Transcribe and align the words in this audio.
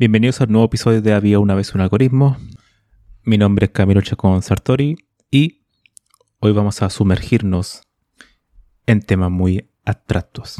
Bienvenidos 0.00 0.40
al 0.40 0.50
nuevo 0.50 0.64
episodio 0.64 1.02
de 1.02 1.12
Había 1.12 1.38
una 1.40 1.54
vez 1.54 1.74
un 1.74 1.82
algoritmo. 1.82 2.38
Mi 3.22 3.36
nombre 3.36 3.66
es 3.66 3.72
Camilo 3.72 4.00
Chacón 4.00 4.40
Sartori 4.40 4.96
y 5.30 5.66
hoy 6.38 6.52
vamos 6.52 6.80
a 6.80 6.88
sumergirnos 6.88 7.82
en 8.86 9.02
temas 9.02 9.30
muy 9.30 9.70
abstractos. 9.84 10.56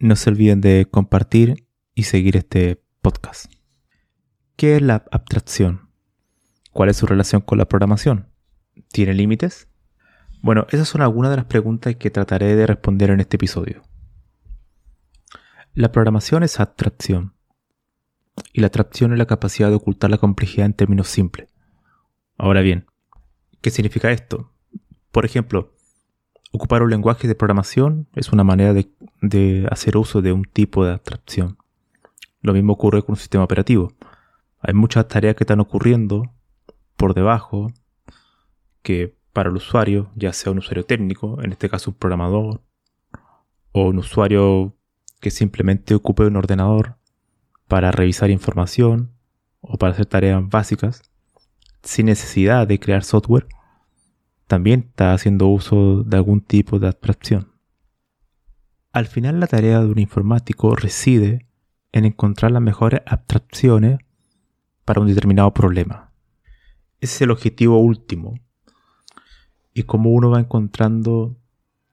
No 0.00 0.16
se 0.16 0.30
olviden 0.30 0.60
de 0.60 0.88
compartir 0.90 1.68
y 1.94 2.02
seguir 2.02 2.36
este 2.36 2.82
podcast. 3.00 3.52
¿Qué 4.56 4.74
es 4.74 4.82
la 4.82 5.04
abstracción? 5.12 5.88
¿Cuál 6.72 6.88
es 6.88 6.96
su 6.96 7.06
relación 7.06 7.42
con 7.42 7.58
la 7.58 7.68
programación? 7.68 8.26
¿Tiene 8.90 9.14
límites? 9.14 9.68
Bueno, 10.42 10.66
esas 10.70 10.88
son 10.88 11.02
algunas 11.02 11.30
de 11.30 11.36
las 11.36 11.46
preguntas 11.46 11.94
que 11.94 12.10
trataré 12.10 12.56
de 12.56 12.66
responder 12.66 13.10
en 13.10 13.20
este 13.20 13.36
episodio. 13.36 13.84
La 15.74 15.92
programación 15.92 16.42
es 16.42 16.58
abstracción. 16.58 17.34
Y 18.52 18.60
la 18.60 18.66
abstracción 18.66 19.12
es 19.12 19.18
la 19.18 19.26
capacidad 19.26 19.68
de 19.68 19.76
ocultar 19.76 20.10
la 20.10 20.18
complejidad 20.18 20.66
en 20.66 20.74
términos 20.74 21.08
simples. 21.08 21.48
Ahora 22.36 22.60
bien, 22.60 22.86
¿qué 23.60 23.70
significa 23.70 24.10
esto? 24.10 24.52
Por 25.12 25.24
ejemplo, 25.24 25.74
ocupar 26.52 26.82
un 26.82 26.90
lenguaje 26.90 27.28
de 27.28 27.34
programación 27.34 28.08
es 28.14 28.32
una 28.32 28.44
manera 28.44 28.72
de, 28.72 28.90
de 29.20 29.68
hacer 29.70 29.96
uso 29.96 30.22
de 30.22 30.32
un 30.32 30.44
tipo 30.44 30.84
de 30.84 30.92
abstracción. 30.92 31.58
Lo 32.40 32.52
mismo 32.52 32.72
ocurre 32.72 33.02
con 33.02 33.12
un 33.12 33.16
sistema 33.16 33.44
operativo. 33.44 33.92
Hay 34.60 34.74
muchas 34.74 35.06
tareas 35.08 35.36
que 35.36 35.44
están 35.44 35.60
ocurriendo 35.60 36.32
por 36.96 37.14
debajo 37.14 37.72
que 38.82 39.16
para 39.32 39.50
el 39.50 39.56
usuario, 39.56 40.10
ya 40.16 40.32
sea 40.32 40.52
un 40.52 40.58
usuario 40.58 40.84
técnico, 40.84 41.40
en 41.42 41.52
este 41.52 41.68
caso 41.68 41.90
un 41.90 41.96
programador, 41.96 42.62
o 43.72 43.88
un 43.88 43.98
usuario 43.98 44.76
que 45.20 45.30
simplemente 45.30 45.94
ocupe 45.94 46.24
un 46.24 46.36
ordenador 46.36 46.96
para 47.70 47.92
revisar 47.92 48.30
información 48.30 49.12
o 49.60 49.78
para 49.78 49.92
hacer 49.92 50.06
tareas 50.06 50.42
básicas, 50.46 51.02
sin 51.84 52.06
necesidad 52.06 52.66
de 52.66 52.80
crear 52.80 53.04
software, 53.04 53.46
también 54.48 54.86
está 54.88 55.14
haciendo 55.14 55.46
uso 55.46 56.02
de 56.02 56.16
algún 56.16 56.40
tipo 56.40 56.80
de 56.80 56.88
abstracción. 56.88 57.52
Al 58.92 59.06
final 59.06 59.38
la 59.38 59.46
tarea 59.46 59.78
de 59.78 59.86
un 59.86 60.00
informático 60.00 60.74
reside 60.74 61.46
en 61.92 62.06
encontrar 62.06 62.50
las 62.50 62.60
mejores 62.60 63.02
abstracciones 63.06 64.00
para 64.84 65.00
un 65.00 65.06
determinado 65.06 65.54
problema. 65.54 66.10
Ese 67.00 67.14
es 67.14 67.22
el 67.22 67.30
objetivo 67.30 67.78
último. 67.78 68.34
Y 69.72 69.84
como 69.84 70.10
uno 70.10 70.30
va 70.30 70.40
encontrando 70.40 71.36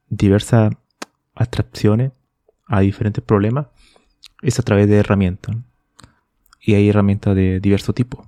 diversas 0.10 0.74
abstracciones 1.36 2.14
a 2.66 2.80
diferentes 2.80 3.24
problemas, 3.24 3.68
es 4.42 4.60
a 4.60 4.64
través 4.64 4.88
de 4.88 4.98
herramientas. 4.98 5.56
Y 6.62 6.74
hay 6.76 6.90
herramientas 6.90 7.36
de 7.36 7.60
diverso 7.60 7.94
tipo. 7.94 8.28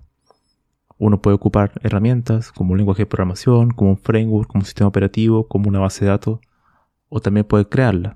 Uno 0.97 1.21
puede 1.21 1.35
ocupar 1.35 1.79
herramientas 1.83 2.51
como 2.51 2.73
un 2.73 2.77
lenguaje 2.77 3.03
de 3.03 3.07
programación, 3.07 3.71
como 3.71 3.91
un 3.91 3.97
framework, 3.97 4.49
como 4.49 4.61
un 4.61 4.65
sistema 4.65 4.89
operativo, 4.89 5.47
como 5.47 5.69
una 5.69 5.79
base 5.79 6.05
de 6.05 6.11
datos, 6.11 6.39
o 7.07 7.21
también 7.21 7.45
puede 7.45 7.67
crearla, 7.67 8.15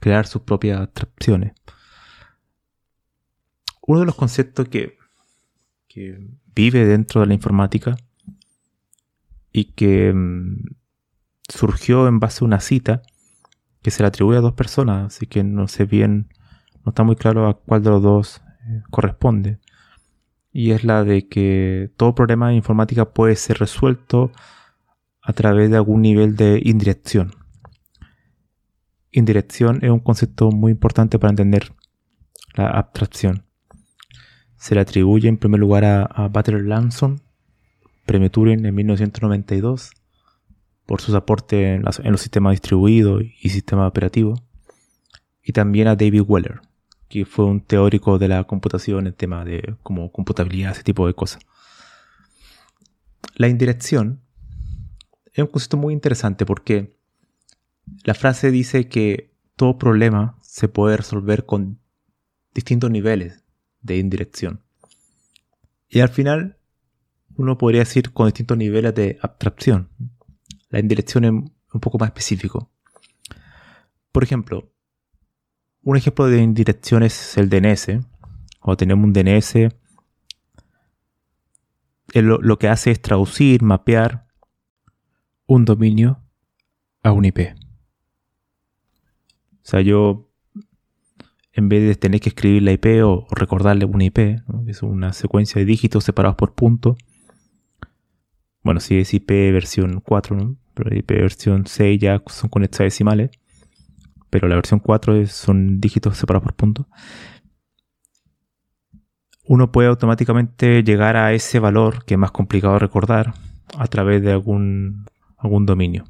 crear 0.00 0.26
sus 0.26 0.42
propias 0.42 0.80
abstracciones. 0.80 1.52
Uno 3.86 4.00
de 4.00 4.06
los 4.06 4.14
conceptos 4.14 4.68
que, 4.68 4.98
vive 6.56 6.86
dentro 6.86 7.20
de 7.20 7.28
la 7.28 7.34
informática 7.34 7.96
y 9.52 9.66
que 9.66 10.12
mm, 10.12 10.64
surgió 11.48 12.08
en 12.08 12.18
base 12.18 12.42
a 12.42 12.46
una 12.46 12.58
cita 12.58 13.02
que 13.80 13.92
se 13.92 14.02
le 14.02 14.08
atribuye 14.08 14.38
a 14.38 14.40
dos 14.40 14.54
personas, 14.54 15.14
así 15.14 15.26
que 15.26 15.44
no 15.44 15.68
sé 15.68 15.84
bien, 15.84 16.30
no 16.84 16.90
está 16.90 17.02
muy 17.02 17.16
claro 17.16 17.48
a 17.48 17.54
cuál 17.54 17.82
de 17.82 17.90
los 17.90 18.02
dos 18.02 18.42
eh, 18.68 18.82
corresponde. 18.90 19.58
Y 20.52 20.70
es 20.70 20.84
la 20.84 21.02
de 21.04 21.28
que 21.28 21.90
todo 21.96 22.14
problema 22.14 22.48
de 22.48 22.54
informática 22.54 23.12
puede 23.12 23.36
ser 23.36 23.58
resuelto 23.58 24.30
a 25.22 25.32
través 25.32 25.70
de 25.70 25.76
algún 25.76 26.02
nivel 26.02 26.36
de 26.36 26.60
indirección. 26.62 27.32
Indirección 29.10 29.78
es 29.82 29.90
un 29.90 30.00
concepto 30.00 30.50
muy 30.50 30.72
importante 30.72 31.18
para 31.18 31.30
entender 31.30 31.72
la 32.54 32.68
abstracción 32.68 33.44
se 34.64 34.74
le 34.74 34.80
atribuye 34.80 35.28
en 35.28 35.36
primer 35.36 35.60
lugar 35.60 35.84
a, 35.84 36.04
a 36.04 36.28
Butler 36.28 36.64
Lamson, 36.64 37.20
premio 38.06 38.30
Turing 38.30 38.64
en 38.64 38.74
1992, 38.74 39.90
por 40.86 41.02
sus 41.02 41.14
aportes 41.14 41.76
en, 41.76 41.82
los 41.82 42.20
sistemas 42.22 42.52
distribuidos 42.52 43.24
y 43.42 43.50
sistemas 43.50 43.86
operativos, 43.86 44.42
y 45.42 45.52
también 45.52 45.86
a 45.86 45.96
David 45.96 46.22
Weller, 46.26 46.62
que 47.08 47.24
fue 47.24 47.44
un 47.44 47.60
teórico 47.60 48.18
de 48.18 48.28
la 48.28 48.44
computación 48.44 49.06
en 49.06 49.14
tema 49.14 49.44
de 49.44 49.76
como 49.82 50.10
computabilidad, 50.10 50.72
ese 50.72 50.82
tipo 50.82 51.06
de 51.06 51.14
cosas. 51.14 51.42
La 53.36 53.48
indirección 53.48 54.20
es 55.32 55.38
un 55.38 55.48
concepto 55.48 55.76
muy 55.76 55.92
interesante 55.92 56.46
porque 56.46 56.96
la 58.04 58.14
frase 58.14 58.50
dice 58.50 58.88
que 58.88 59.34
todo 59.56 59.78
problema 59.78 60.38
se 60.40 60.68
puede 60.68 60.96
resolver 60.96 61.44
con 61.44 61.80
distintos 62.54 62.90
niveles 62.90 63.44
de 63.80 63.98
indirección. 63.98 64.62
Y 65.88 66.00
al 66.00 66.08
final, 66.08 66.58
uno 67.36 67.58
podría 67.58 67.80
decir 67.80 68.12
con 68.12 68.26
distintos 68.26 68.56
niveles 68.56 68.94
de 68.94 69.18
abstracción. 69.20 69.90
La 70.70 70.78
indirección 70.80 71.24
es 71.24 71.30
un 71.30 71.80
poco 71.80 71.98
más 71.98 72.08
específico. 72.08 72.70
Por 74.12 74.22
ejemplo, 74.22 74.72
un 75.84 75.96
ejemplo 75.96 76.26
de 76.26 76.42
indirección 76.42 77.02
es 77.02 77.36
el 77.36 77.48
DNS. 77.48 78.00
Cuando 78.60 78.76
tenemos 78.76 79.04
un 79.04 79.12
DNS, 79.12 79.74
lo 82.14 82.58
que 82.58 82.68
hace 82.68 82.90
es 82.90 83.02
traducir, 83.02 83.62
mapear 83.62 84.26
un 85.46 85.64
dominio 85.64 86.22
a 87.02 87.12
un 87.12 87.26
IP. 87.26 87.54
O 89.52 89.66
sea, 89.66 89.82
yo 89.82 90.30
en 91.52 91.68
vez 91.68 91.86
de 91.86 91.94
tener 91.94 92.20
que 92.20 92.30
escribir 92.30 92.62
la 92.62 92.72
IP 92.72 92.86
o, 93.04 93.26
recordarle 93.30 93.84
una 93.84 94.04
IP, 94.04 94.16
que 94.16 94.42
es 94.70 94.82
una 94.82 95.12
secuencia 95.12 95.58
de 95.58 95.64
dígitos 95.64 96.04
separados 96.04 96.36
por 96.36 96.54
puntos. 96.54 96.96
Bueno, 98.62 98.80
si 98.80 98.98
es 98.98 99.12
IP 99.14 99.30
versión 99.52 100.00
4, 100.00 100.56
pero 100.74 100.96
IP 100.96 101.10
versión 101.10 101.66
6 101.66 102.00
ya 102.00 102.22
son 102.26 102.50
con 102.50 102.64
hexadecimales, 102.64 103.30
pero 104.34 104.48
la 104.48 104.56
versión 104.56 104.80
4 104.80 105.28
son 105.28 105.80
dígitos 105.80 106.16
separados 106.18 106.42
por 106.42 106.56
puntos. 106.56 106.86
Uno 109.44 109.70
puede 109.70 109.86
automáticamente 109.86 110.82
llegar 110.82 111.16
a 111.16 111.32
ese 111.34 111.60
valor 111.60 112.04
que 112.04 112.14
es 112.14 112.18
más 112.18 112.32
complicado 112.32 112.80
recordar 112.80 113.32
a 113.78 113.86
través 113.86 114.22
de 114.22 114.32
algún, 114.32 115.06
algún 115.36 115.66
dominio, 115.66 116.02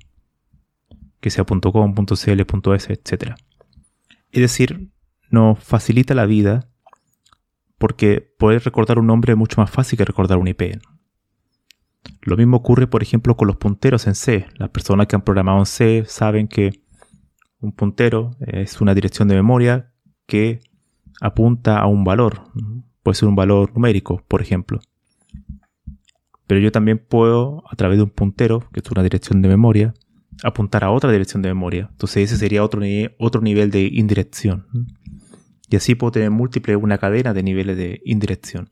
que 1.21 1.29
sea 1.29 1.45
.com, 1.45 1.95
.cl, 1.95 2.75
.es, 2.75 2.89
etc. 2.89 3.35
Es 4.33 4.41
decir, 4.41 4.89
nos 5.29 5.63
facilita 5.63 6.15
la 6.15 6.25
vida 6.25 6.71
porque 7.77 8.23
poder 8.39 8.65
recordar 8.65 8.99
un 8.99 9.07
nombre 9.07 9.33
es 9.33 9.39
mucho 9.39 9.61
más 9.61 9.71
fácil 9.71 9.99
que 9.99 10.07
recordar 10.07 10.39
un 10.39 10.49
IP. 10.49 10.81
Lo 12.23 12.39
mismo 12.39 12.57
ocurre, 12.57 12.87
por 12.87 13.03
ejemplo, 13.03 13.37
con 13.37 13.49
los 13.49 13.59
punteros 13.59 14.07
en 14.07 14.15
C. 14.15 14.47
Las 14.57 14.71
personas 14.71 15.09
que 15.09 15.17
han 15.17 15.23
programado 15.23 15.59
en 15.59 15.67
C 15.67 16.05
saben 16.07 16.49
que 16.49 16.84
un 17.65 17.73
puntero 17.73 18.37
es 18.41 18.81
una 18.81 18.95
dirección 18.95 19.27
de 19.29 19.35
memoria 19.35 19.91
que 20.27 20.61
apunta 21.21 21.79
a 21.79 21.87
un 21.87 22.05
valor. 22.05 22.43
puede 23.03 23.15
ser 23.15 23.29
un 23.29 23.37
valor 23.37 23.73
numérico, 23.73 24.23
por 24.29 24.43
ejemplo. 24.43 24.81
Pero 26.47 26.61
yo 26.61 26.71
también 26.71 26.99
puedo, 26.99 27.65
a 27.71 27.77
través 27.77 27.99
de 27.99 28.05
un 28.05 28.11
puntero, 28.11 28.69
que 28.73 28.81
es 28.81 28.91
una 28.91 29.03
dirección 29.03 29.41
de 29.41 29.49
memoria, 29.49 29.95
apuntar 30.43 30.85
a 30.85 30.91
otra 30.91 31.11
dirección 31.11 31.43
de 31.43 31.49
memoria. 31.49 31.89
Entonces 31.91 32.31
ese 32.31 32.37
sería 32.37 32.63
otro, 32.63 32.83
otro 33.19 33.41
nivel 33.41 33.71
de 33.71 33.89
indirección. 33.93 34.67
Y 35.71 35.77
así 35.77 35.95
puedo 35.95 36.13
tener 36.13 36.31
múltiples, 36.31 36.77
una 36.77 36.99
cadena 36.99 37.33
de 37.33 37.43
niveles 37.43 37.77
de 37.77 38.01
indirección. 38.05 38.69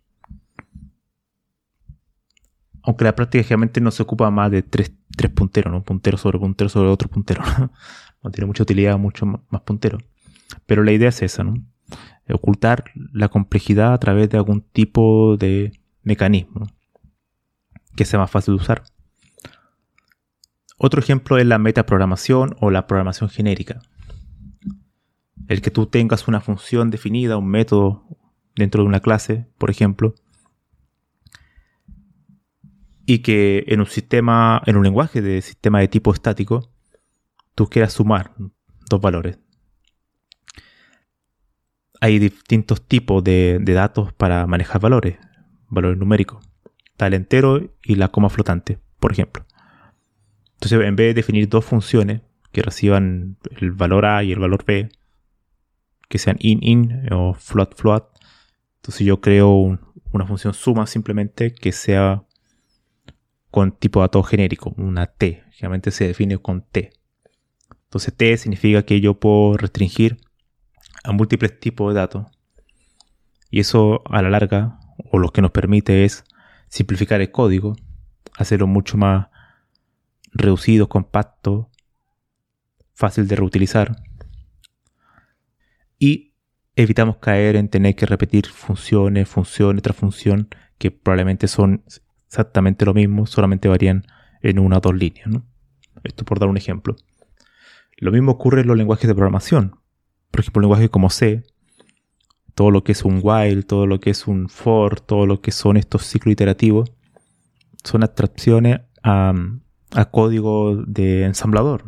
Aunque 2.82 3.05
la 3.05 3.14
práctica 3.14 3.44
generalmente 3.44 3.81
no 3.81 3.90
se 3.90 4.02
ocupa 4.02 4.31
más 4.31 4.50
de 4.50 4.62
tres, 4.62 4.93
punteros, 5.34 5.70
¿no? 5.70 5.79
Un 5.79 5.84
puntero 5.84 6.19
sobre 6.19 6.38
puntero 6.38 6.69
sobre 6.69 6.88
otro 6.88 7.08
puntero. 7.08 7.43
no 8.23 8.31
tiene 8.32 8.46
mucha 8.46 8.64
utilidad, 8.64 8.99
mucho 8.99 9.26
más 9.26 9.62
puntero. 9.62 9.99
Pero 10.67 10.82
la 10.82 10.93
idea 10.93 11.08
es 11.08 11.23
esa, 11.23 11.44
¿no? 11.44 11.55
Ocultar 12.29 12.84
la 13.12 13.29
complejidad 13.29 13.93
a 13.93 13.99
través 13.99 14.31
de 14.31 14.38
algún 14.38 14.62
tipo 14.62 15.37
de 15.37 15.73
mecanismo 16.02 16.67
que 17.96 18.05
sea 18.05 18.19
más 18.19 18.31
fácil 18.31 18.56
de 18.56 18.62
usar. 18.62 18.82
Otro 20.78 21.00
ejemplo 21.00 21.38
es 21.38 21.46
la 21.46 21.58
metaprogramación 21.58 22.56
o 22.61 22.70
la 22.70 22.87
programación 22.87 23.31
genérica. 23.31 23.82
El 25.49 25.61
que 25.61 25.70
tú 25.70 25.87
tengas 25.87 26.26
una 26.28 26.40
función 26.40 26.90
definida, 26.90 27.37
un 27.37 27.49
método 27.49 28.05
dentro 28.56 28.82
de 28.82 28.88
una 28.88 29.00
clase, 29.00 29.46
por 29.58 29.70
ejemplo, 29.70 30.14
y 33.06 33.19
que 33.20 33.64
en 33.69 33.81
un 33.81 33.87
sistema, 33.87 34.62
en 34.66 34.76
un 34.76 34.84
lenguaje 34.84 35.20
de 35.22 35.43
sistema 35.43 35.81
de 35.81 35.88
tipo 35.88 36.12
estático, 36.12 36.70
tú 37.54 37.69
quieras 37.69 37.93
sumar 37.93 38.32
dos 38.88 39.00
valores. 39.00 39.38
Hay 42.00 42.19
distintos 42.19 42.87
tipos 42.87 43.22
de, 43.22 43.60
datos 43.64 44.12
para 44.12 44.46
manejar 44.46 44.81
valores, 44.81 45.19
valores 45.69 45.99
numéricos 45.99 46.52
el 47.06 47.14
entero 47.14 47.70
y 47.82 47.96
la 47.96 48.08
coma 48.08 48.31
flotante, 48.31 48.78
por 48.99 49.12
ejemplo. 49.12 49.44
Entonces, 50.54 50.81
en 50.87 50.96
vez 50.96 51.08
de 51.08 51.14
definir 51.14 51.49
dos 51.49 51.64
funciones 51.64 52.22
que 52.52 52.62
reciban 52.62 53.37
el 53.60 53.72
valor 53.72 54.06
A 54.06 54.22
y 54.22 54.32
el 54.32 54.38
valor 54.38 54.64
B, 54.64 54.88
que 56.08 56.19
sean 56.19 56.37
in-in 56.40 57.08
o 57.12 57.34
float-float, 57.34 58.04
entonces 58.76 59.06
yo 59.06 59.20
creo 59.20 59.78
una 60.12 60.26
función 60.26 60.52
suma 60.52 60.87
simplemente 60.87 61.54
que 61.54 61.72
sea 61.72 62.25
con 63.52 63.72
tipo 63.72 64.00
de 64.00 64.04
dato 64.04 64.22
genérico, 64.22 64.72
una 64.78 65.06
T. 65.06 65.44
Generalmente 65.50 65.90
se 65.90 66.06
define 66.06 66.38
con 66.38 66.62
T. 66.62 66.90
Entonces 67.84 68.16
T 68.16 68.34
significa 68.38 68.82
que 68.82 69.02
yo 69.02 69.20
puedo 69.20 69.58
restringir 69.58 70.16
a 71.04 71.12
múltiples 71.12 71.60
tipos 71.60 71.93
de 71.93 72.00
datos. 72.00 72.26
Y 73.50 73.60
eso 73.60 74.02
a 74.06 74.22
la 74.22 74.31
larga, 74.31 74.78
o 75.10 75.19
lo 75.19 75.28
que 75.28 75.43
nos 75.43 75.50
permite 75.50 76.06
es 76.06 76.25
simplificar 76.69 77.20
el 77.20 77.31
código, 77.31 77.76
hacerlo 78.38 78.66
mucho 78.66 78.96
más 78.96 79.26
reducido, 80.32 80.88
compacto, 80.88 81.69
fácil 82.94 83.28
de 83.28 83.37
reutilizar. 83.37 83.96
Y 85.99 86.32
evitamos 86.75 87.19
caer 87.19 87.56
en 87.56 87.69
tener 87.69 87.96
que 87.96 88.06
repetir 88.06 88.46
funciones, 88.46 89.28
funciones 89.28 89.82
tras 89.82 89.99
función, 89.99 90.49
que 90.78 90.90
probablemente 90.90 91.49
son 91.49 91.84
exactamente 92.32 92.87
lo 92.87 92.94
mismo, 92.94 93.26
solamente 93.26 93.69
varían 93.69 94.06
en 94.40 94.58
una 94.58 94.79
o 94.79 94.81
dos 94.81 94.94
líneas. 94.94 95.29
Esto 96.02 96.25
por 96.25 96.38
dar 96.38 96.49
un 96.49 96.56
ejemplo. 96.56 96.96
Lo 97.99 98.11
mismo 98.11 98.32
ocurre 98.32 98.62
en 98.62 98.69
los 98.69 98.76
lenguajes 98.79 99.06
de 99.06 99.14
programación. 99.14 99.76
Por 100.31 100.40
ejemplo, 100.40 100.62
lenguajes 100.62 100.88
como 100.88 101.11
C, 101.11 101.43
todo 102.55 102.70
lo 102.70 102.84
que 102.84 102.93
es 102.93 103.05
un 103.05 103.20
while, 103.23 103.64
todo 103.64 103.87
lo 103.87 104.00
que 104.00 104.08
es 104.08 104.26
un 104.26 104.49
for, 104.49 104.99
todo 104.99 105.26
lo 105.26 105.43
que 105.43 105.50
son 105.50 105.76
estos 105.76 106.06
ciclos 106.06 106.32
iterativos, 106.32 106.90
son 107.84 108.02
abstracciones 108.02 108.81
a, 109.02 109.35
código 110.11 110.76
de 110.87 111.25
ensamblador, 111.25 111.85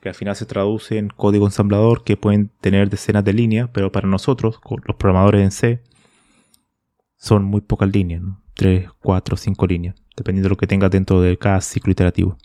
que 0.00 0.08
al 0.08 0.14
final 0.14 0.34
se 0.34 0.46
traduce 0.46 0.96
en 0.96 1.08
código 1.08 1.44
ensamblador 1.44 2.04
que 2.04 2.16
pueden 2.16 2.50
tener 2.62 2.88
decenas 2.88 3.22
de 3.22 3.34
líneas, 3.34 3.68
pero 3.70 3.92
para 3.92 4.08
nosotros, 4.08 4.58
los 4.86 4.96
programadores 4.96 5.42
en 5.42 5.50
C, 5.50 5.82
son 7.18 7.44
muy 7.44 7.60
pocas 7.60 7.92
líneas, 7.92 8.22
3, 8.54 8.88
4, 9.00 9.36
5 9.36 9.66
líneas, 9.66 9.94
dependiendo 10.16 10.46
de 10.46 10.50
lo 10.50 10.56
que 10.56 10.66
tengas 10.66 10.90
dentro 10.90 11.20
de 11.20 11.36
cada 11.38 11.60
ciclo 11.60 11.92
iterativo. 11.92 12.36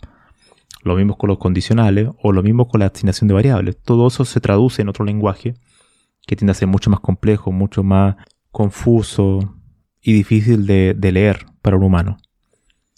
Lo 0.82 0.96
mismo 0.96 1.18
con 1.18 1.28
los 1.28 1.38
condicionales 1.38 2.08
o 2.22 2.32
lo 2.32 2.42
mismo 2.42 2.68
con 2.68 2.80
la 2.80 2.86
asignación 2.86 3.28
de 3.28 3.34
variables. 3.34 3.76
Todo 3.82 4.06
eso 4.06 4.24
se 4.24 4.40
traduce 4.40 4.82
en 4.82 4.88
otro 4.88 5.04
lenguaje 5.04 5.54
que 6.26 6.36
tiende 6.36 6.52
a 6.52 6.54
ser 6.54 6.68
mucho 6.68 6.90
más 6.90 7.00
complejo, 7.00 7.52
mucho 7.52 7.82
más 7.82 8.16
confuso 8.50 9.56
y 10.00 10.12
difícil 10.12 10.66
de, 10.66 10.94
leer 11.12 11.46
para 11.62 11.76
un 11.76 11.84
humano. 11.84 12.18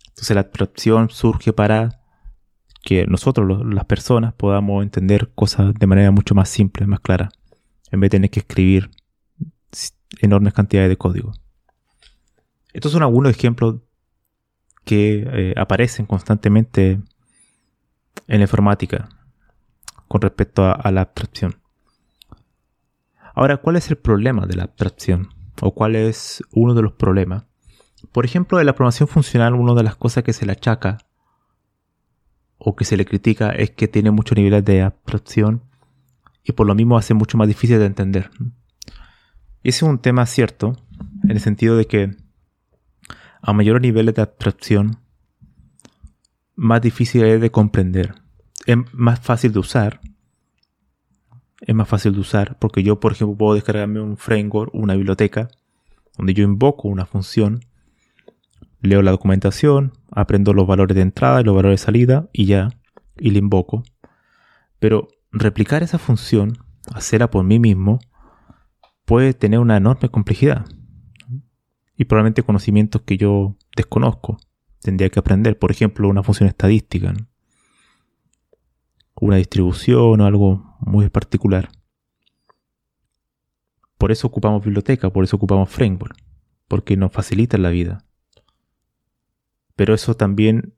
Entonces 0.09 0.35
la 0.35 0.43
abstracción 0.43 1.11
surge 1.11 1.53
para 1.53 2.01
que 2.83 3.07
nosotros, 3.07 3.65
las 3.67 3.85
personas, 3.85 4.35
podamos 4.35 4.83
entender 4.83 5.31
cosas 5.35 5.73
de 5.75 5.87
manera 5.87 6.11
mucho 6.11 6.35
más 6.35 6.49
simple, 6.49 6.87
más 6.87 7.01
clara, 7.01 7.31
en 7.91 8.01
vez 8.01 8.11
de 8.11 8.17
tener 8.17 8.31
que 8.31 8.41
escribir 8.41 8.91
enormes 10.21 10.53
cantidades 10.53 10.91
de 10.91 10.97
código. 10.97 11.33
Estos 12.73 12.93
son 12.93 13.03
algunos 13.03 13.37
ejemplos 13.37 13.77
que 14.85 15.25
eh, 15.27 15.55
aparecen 15.57 16.07
constantemente 16.07 17.01
en 18.27 18.39
la 18.39 18.43
informática 18.43 19.09
con 20.09 20.21
respecto 20.21 20.65
a 20.65 20.91
la 20.91 21.03
abstracción. 21.03 21.61
Ahora, 23.35 23.59
¿cuál 23.59 23.77
es 23.77 23.91
el 23.91 23.97
problema 23.97 24.47
de 24.47 24.57
la 24.57 24.65
abstracción? 24.65 25.29
¿O 25.61 25.73
cuál 25.75 25.97
es 25.97 26.43
uno 26.53 26.75
de 26.75 26.83
los 26.83 26.93
problemas? 26.93 27.45
Por 28.13 28.25
ejemplo, 28.25 28.59
en 28.61 28.67
la 28.67 28.75
programación 28.75 29.09
funcional, 29.09 29.55
una 29.55 29.75
de 29.75 29.83
las 29.83 29.97
cosas 29.97 30.25
que 30.25 30.33
se 30.33 30.47
le 30.47 30.53
achaca 30.53 30.99
o 32.59 32.75
que 32.77 32.85
se 32.85 32.97
le 32.97 33.05
critica 33.05 33.51
es 33.51 33.71
que 33.71 33.89
tiene 33.89 34.11
muchos 34.11 34.37
niveles 34.37 34.65
de 34.65 34.83
abstracción 34.83 35.63
y 36.45 36.53
por 36.53 36.67
lo 36.67 36.75
mismo 36.75 36.99
hace 36.99 37.15
mucho 37.15 37.39
más 37.39 37.49
difícil 37.49 37.79
de 37.79 37.87
entender. 37.87 38.31
Y 39.63 39.69
ese 39.69 39.85
es 39.85 39.91
un 39.91 39.99
tema 39.99 40.27
cierto, 40.27 40.77
en 41.25 41.31
el 41.31 41.41
sentido 41.41 41.77
de 41.77 41.87
que 41.87 42.17
a 43.43 43.53
mayores 43.53 43.83
niveles 43.83 44.15
de 44.15 44.23
abstracción, 44.23 44.99
más 46.55 46.83
difícil 46.83 47.25
es 47.25 47.41
de 47.41 47.51
comprender. 47.51 48.15
Es 48.67 48.77
más 48.93 49.21
fácil 49.21 49.53
de 49.53 49.59
usar, 49.59 50.01
es 51.61 51.75
más 51.75 51.89
fácil 51.89 52.15
de 52.15 52.21
usar 52.21 52.59
porque 52.59 52.83
yo, 52.83 53.01
por 53.01 53.13
ejemplo, 53.13 53.37
puedo 53.37 53.55
descargarme 53.55 54.01
un 54.01 54.17
framework, 54.17 54.75
una 54.75 54.95
biblioteca, 54.95 55.49
donde 56.17 56.35
yo 56.35 56.45
invoco 56.45 56.89
una 56.89 57.07
función, 57.07 57.61
leo 58.81 59.03
la 59.03 59.11
documentación, 59.11 59.93
aprendo 60.11 60.53
los 60.53 60.67
valores 60.67 60.95
de 60.95 61.03
entrada 61.03 61.41
y 61.41 61.45
los 61.45 61.55
valores 61.55 61.81
de 61.81 61.85
salida 61.85 62.29
y 62.33 62.47
ya, 62.47 62.71
y 63.17 63.31
la 63.31 63.39
invoco. 63.39 63.83
Pero 64.79 65.09
replicar 65.33 65.83
esa 65.83 65.99
función, 65.99 66.59
hacerla 66.95 67.31
por 67.31 67.45
mí 67.45 67.59
mismo, 67.59 67.99
puede 69.05 69.35
tener 69.35 69.61
una 69.61 69.77
enorme 69.77 70.09
complejidad. 70.09 70.67
Y 72.01 72.07
probablemente 72.07 72.43
conocimientos 72.43 73.03
que 73.03 73.19
yo 73.19 73.57
desconozco. 73.77 74.39
Tendría 74.81 75.11
que 75.11 75.19
aprender, 75.19 75.59
por 75.59 75.71
ejemplo, 75.71 76.09
una 76.09 76.23
función 76.23 76.49
estadística 76.49 77.13
una 79.21 79.37
distribución 79.37 80.19
o 80.23 80.25
algo 80.25 80.79
muy 80.81 81.11
particular. 81.11 81.69
Por 83.99 84.11
eso 84.11 84.27
ocupamos 84.27 84.65
biblioteca, 84.65 85.11
por 85.11 85.25
eso 85.25 85.37
ocupamos 85.37 85.69
framework, 85.69 86.17
porque 86.69 86.97
nos 86.97 87.13
facilita 87.13 87.59
la 87.59 87.69
vida. 87.69 88.03
Pero 89.77 89.93
eso 89.93 90.15
también 90.15 90.75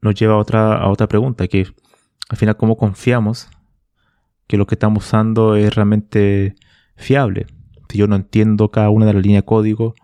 nos 0.00 0.14
lleva 0.14 0.34
a 0.34 0.38
otra, 0.38 0.76
a 0.76 0.88
otra 0.88 1.08
pregunta, 1.08 1.48
que 1.48 1.66
al 2.28 2.36
final 2.36 2.56
cómo 2.56 2.76
confiamos 2.76 3.48
que 4.46 4.56
lo 4.56 4.66
que 4.68 4.76
estamos 4.76 5.04
usando 5.04 5.56
es 5.56 5.74
realmente 5.74 6.54
fiable. 6.94 7.46
Si 7.94 7.98
yo 7.98 8.08
no 8.08 8.16
entiendo 8.16 8.72
cada 8.72 8.90
una 8.90 9.06
de 9.06 9.14
las 9.14 9.22
líneas 9.22 9.44
de 9.44 9.46
código 9.46 9.94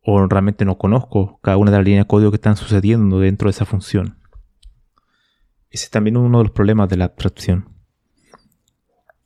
o 0.00 0.26
realmente 0.26 0.64
no 0.64 0.78
conozco 0.78 1.38
cada 1.42 1.58
una 1.58 1.70
de 1.70 1.76
las 1.76 1.84
líneas 1.84 2.06
de 2.06 2.08
código 2.08 2.30
que 2.30 2.36
están 2.36 2.56
sucediendo 2.56 3.20
dentro 3.20 3.46
de 3.46 3.50
esa 3.50 3.66
función. 3.66 4.16
Ese 5.68 5.84
es 5.84 5.90
también 5.90 6.16
uno 6.16 6.38
de 6.38 6.44
los 6.44 6.52
problemas 6.54 6.88
de 6.88 6.96
la 6.96 7.04
abstracción. 7.04 7.68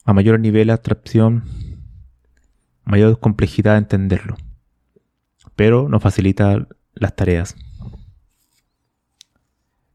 A 0.05 0.13
mayor 0.13 0.41
nivel 0.41 0.67
de 0.67 0.73
abstracción, 0.73 1.45
mayor 2.83 3.21
complejidad 3.21 3.75
de 3.75 3.79
entenderlo. 3.79 4.35
Pero 5.55 5.89
nos 5.89 6.03
facilita 6.03 6.67
las 6.95 7.15
tareas. 7.15 7.55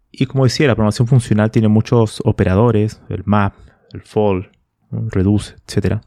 Y 0.10 0.26
como 0.26 0.46
decía, 0.46 0.68
la 0.68 0.76
programación 0.76 1.10
funcional 1.10 1.52
tiene 1.52 1.68
muchos 1.68 2.22
operadores, 2.24 3.02
el 3.10 3.24
map, 3.26 3.56
el 3.92 4.04
el 4.94 5.12
reduce, 5.12 5.56
etc. 5.68 6.02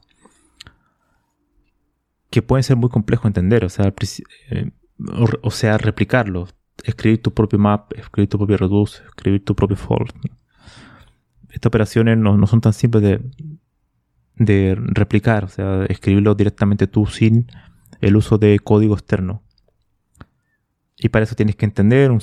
Que 2.30 2.42
pueden 2.42 2.62
ser 2.62 2.76
muy 2.76 2.88
complejos 2.88 3.24
de 3.24 3.28
entender, 3.28 3.64
o 3.64 3.68
sea, 3.68 3.92
eh, 4.50 4.70
o 5.42 5.50
sea, 5.50 5.78
replicarlos 5.78 6.54
escribir 6.84 7.22
tu 7.22 7.32
propio 7.32 7.58
map, 7.58 7.92
escribir 7.96 8.28
tu 8.28 8.38
propio 8.38 8.56
reduce, 8.56 9.02
escribir 9.04 9.44
tu 9.44 9.54
propio 9.54 9.76
for. 9.76 10.06
Estas 11.50 11.66
operaciones 11.66 12.16
no, 12.18 12.46
son 12.46 12.60
tan 12.60 12.72
simples 12.72 13.02
de, 13.02 13.20
de 14.36 14.76
replicar, 14.76 15.44
o 15.44 15.48
sea, 15.48 15.84
escribirlo 15.86 16.34
directamente 16.34 16.86
tú 16.86 17.06
sin 17.06 17.46
el 18.00 18.16
uso 18.16 18.38
de 18.38 18.58
código 18.60 18.94
externo. 18.94 19.42
Y 20.96 21.08
para 21.08 21.24
eso 21.24 21.34
tienes 21.34 21.56
que 21.56 21.64
entender 21.64 22.10
un, 22.10 22.20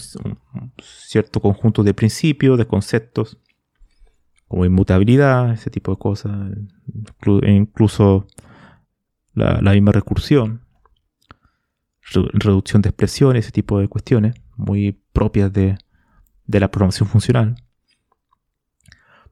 cierto 0.82 1.40
conjunto 1.42 1.84
de 1.84 1.94
principios, 1.94 2.58
de 2.58 2.68
conceptos, 2.68 3.38
como 4.48 4.66
inmutabilidad, 4.66 5.52
ese 5.52 5.70
tipo 5.70 5.92
de 5.92 5.98
cosas, 5.98 6.52
incluso 7.44 8.28
la, 9.38 9.72
misma 9.72 9.92
recursión, 9.92 10.62
reducción 12.34 12.82
de 12.82 12.90
expresiones, 12.90 13.46
ese 13.46 13.52
tipo 13.52 13.80
de 13.80 13.88
cuestiones, 13.88 14.36
muy 14.56 15.00
propias 15.14 15.52
de, 15.54 15.78
de 16.46 16.60
la 16.60 16.72
programación 16.72 17.08
funcional. 17.08 17.56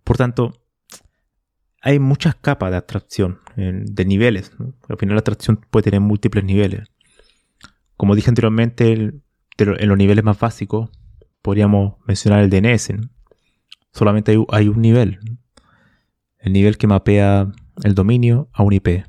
Por 0.03 0.17
tanto, 0.17 0.53
hay 1.81 1.99
muchas 1.99 2.35
capas 2.35 2.71
de 2.71 2.77
abstracción, 2.77 3.39
de 3.55 4.05
niveles. 4.05 4.51
Al 4.89 4.97
final 4.97 5.15
la 5.15 5.19
abstracción 5.19 5.57
puede 5.69 5.85
tener 5.85 6.01
múltiples 6.01 6.43
niveles. 6.43 6.89
Como 7.97 8.15
dije 8.15 8.29
anteriormente, 8.29 8.91
en 8.93 9.89
los 9.89 9.97
niveles 9.97 10.23
más 10.23 10.39
básicos 10.39 10.89
podríamos 11.41 11.95
mencionar 12.05 12.43
el 12.43 12.49
DNS. 12.49 12.91
Solamente 13.93 14.37
hay, 14.49 14.67
un 14.67 14.81
nivel. 14.81 15.19
El 16.39 16.53
nivel 16.53 16.77
que 16.77 16.87
mapea 16.87 17.51
el 17.83 17.95
dominio 17.95 18.49
a 18.51 18.63
un 18.63 18.73
IP. 18.73 19.05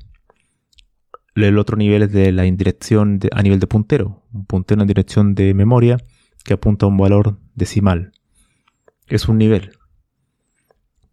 El 1.36 1.58
otro 1.58 1.76
nivel 1.76 2.02
es 2.02 2.12
de 2.12 2.32
la 2.32 2.46
indirección 2.46 3.20
a 3.30 3.42
nivel 3.42 3.60
de 3.60 3.66
puntero. 3.66 4.24
Un 4.32 4.46
puntero 4.46 4.80
en 4.80 4.88
dirección 4.88 5.34
de 5.34 5.54
memoria 5.54 5.98
que 6.44 6.54
apunta 6.54 6.86
a 6.86 6.88
un 6.88 6.96
valor 6.96 7.38
decimal. 7.54 8.12
Es 9.06 9.28
un 9.28 9.38
nivel 9.38 9.72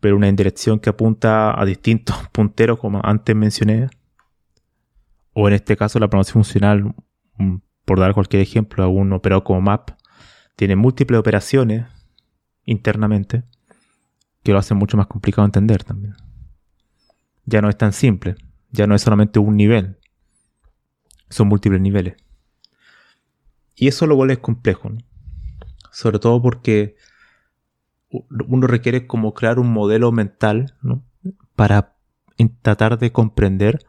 pero 0.03 0.17
una 0.17 0.27
indirección 0.27 0.81
que 0.81 0.89
apunta 0.89 1.57
a 1.57 1.63
distintos 1.63 2.27
punteros, 2.33 2.77
como 2.77 2.99
antes 3.01 3.33
mencioné. 3.33 3.87
O 5.31 5.47
en 5.47 5.53
este 5.53 5.77
caso, 5.77 5.97
la 5.97 6.09
programación 6.09 6.43
funcional, 6.43 6.93
mm, 7.37 7.55
por 7.85 8.01
dar 8.01 8.13
cualquier 8.13 8.41
ejemplo, 8.41 8.83
a 8.83 8.89
un 8.89 9.13
operador 9.13 9.45
como 9.45 9.61
map, 9.61 9.91
tiene 10.57 10.75
múltiples 10.75 11.17
operaciones 11.17 11.85
internamente 12.65 13.45
que 14.43 14.51
lo 14.51 14.57
hacen 14.57 14.75
mucho 14.75 14.97
más 14.97 15.07
complicado 15.07 15.43
de 15.43 15.51
entender 15.51 15.85
también. 15.85 16.15
Ya 17.45 17.61
no 17.61 17.69
es 17.69 17.77
tan 17.77 17.93
simple, 17.93 18.35
ya 18.71 18.87
no 18.87 18.95
es 18.95 19.01
solamente 19.01 19.39
un 19.39 19.55
nivel, 19.55 19.99
son 21.33 21.47
múltiples 21.47 21.81
niveles. 21.81 22.15
Y 23.75 23.87
eso 23.87 24.07
lo 24.07 24.15
vuelve 24.15 24.37
complejo, 24.39 24.91
sobre 25.91 26.19
todo 26.19 26.41
porque 26.41 26.95
uno 28.47 28.67
requiere 28.67 29.07
como 29.07 29.33
crear 29.33 29.59
un 29.59 29.73
modelo 29.73 30.11
mental 30.11 30.75
para 31.55 31.95
tratar 32.61 32.99
de 32.99 33.11
comprender 33.11 33.79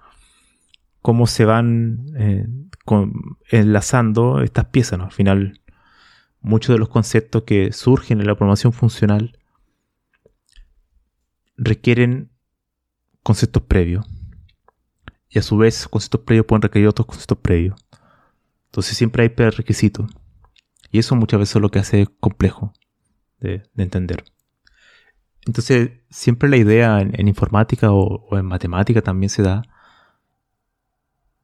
cómo 1.02 1.26
se 1.26 1.44
van 1.44 2.06
eh, 2.16 2.46
enlazando 3.50 4.40
estas 4.40 4.66
piezas. 4.66 5.00
Al 5.00 5.12
final, 5.12 5.60
muchos 6.40 6.74
de 6.74 6.78
los 6.78 6.88
conceptos 6.88 7.42
que 7.42 7.72
surgen 7.72 8.20
en 8.20 8.26
la 8.26 8.34
programación 8.34 8.72
funcional 8.72 9.38
requieren 11.56 12.30
conceptos 13.22 13.62
previos. 13.64 14.06
Y 15.34 15.40
a 15.40 15.42
su 15.42 15.56
vez, 15.56 15.88
conceptos 15.88 16.20
previos 16.20 16.46
pueden 16.46 16.62
requerir 16.62 16.86
otros 16.86 17.06
conceptos 17.06 17.38
previos. 17.38 17.74
Entonces 18.66 18.96
siempre 18.96 19.24
hay 19.24 19.30
prerequisitos. 19.30 20.08
Y 20.92 21.00
eso 21.00 21.16
muchas 21.16 21.40
veces 21.40 21.56
es 21.56 21.62
lo 21.62 21.70
que 21.70 21.80
hace 21.80 22.06
complejo 22.20 22.72
de, 23.40 23.64
entender. 23.76 24.24
Entonces, 25.44 25.90
siempre 26.08 26.48
la 26.48 26.56
idea 26.56 27.00
en, 27.00 27.26
informática 27.26 27.90
o, 27.90 28.38
en 28.38 28.46
matemática 28.46 29.02
también 29.02 29.28
se 29.28 29.42
da, 29.42 29.62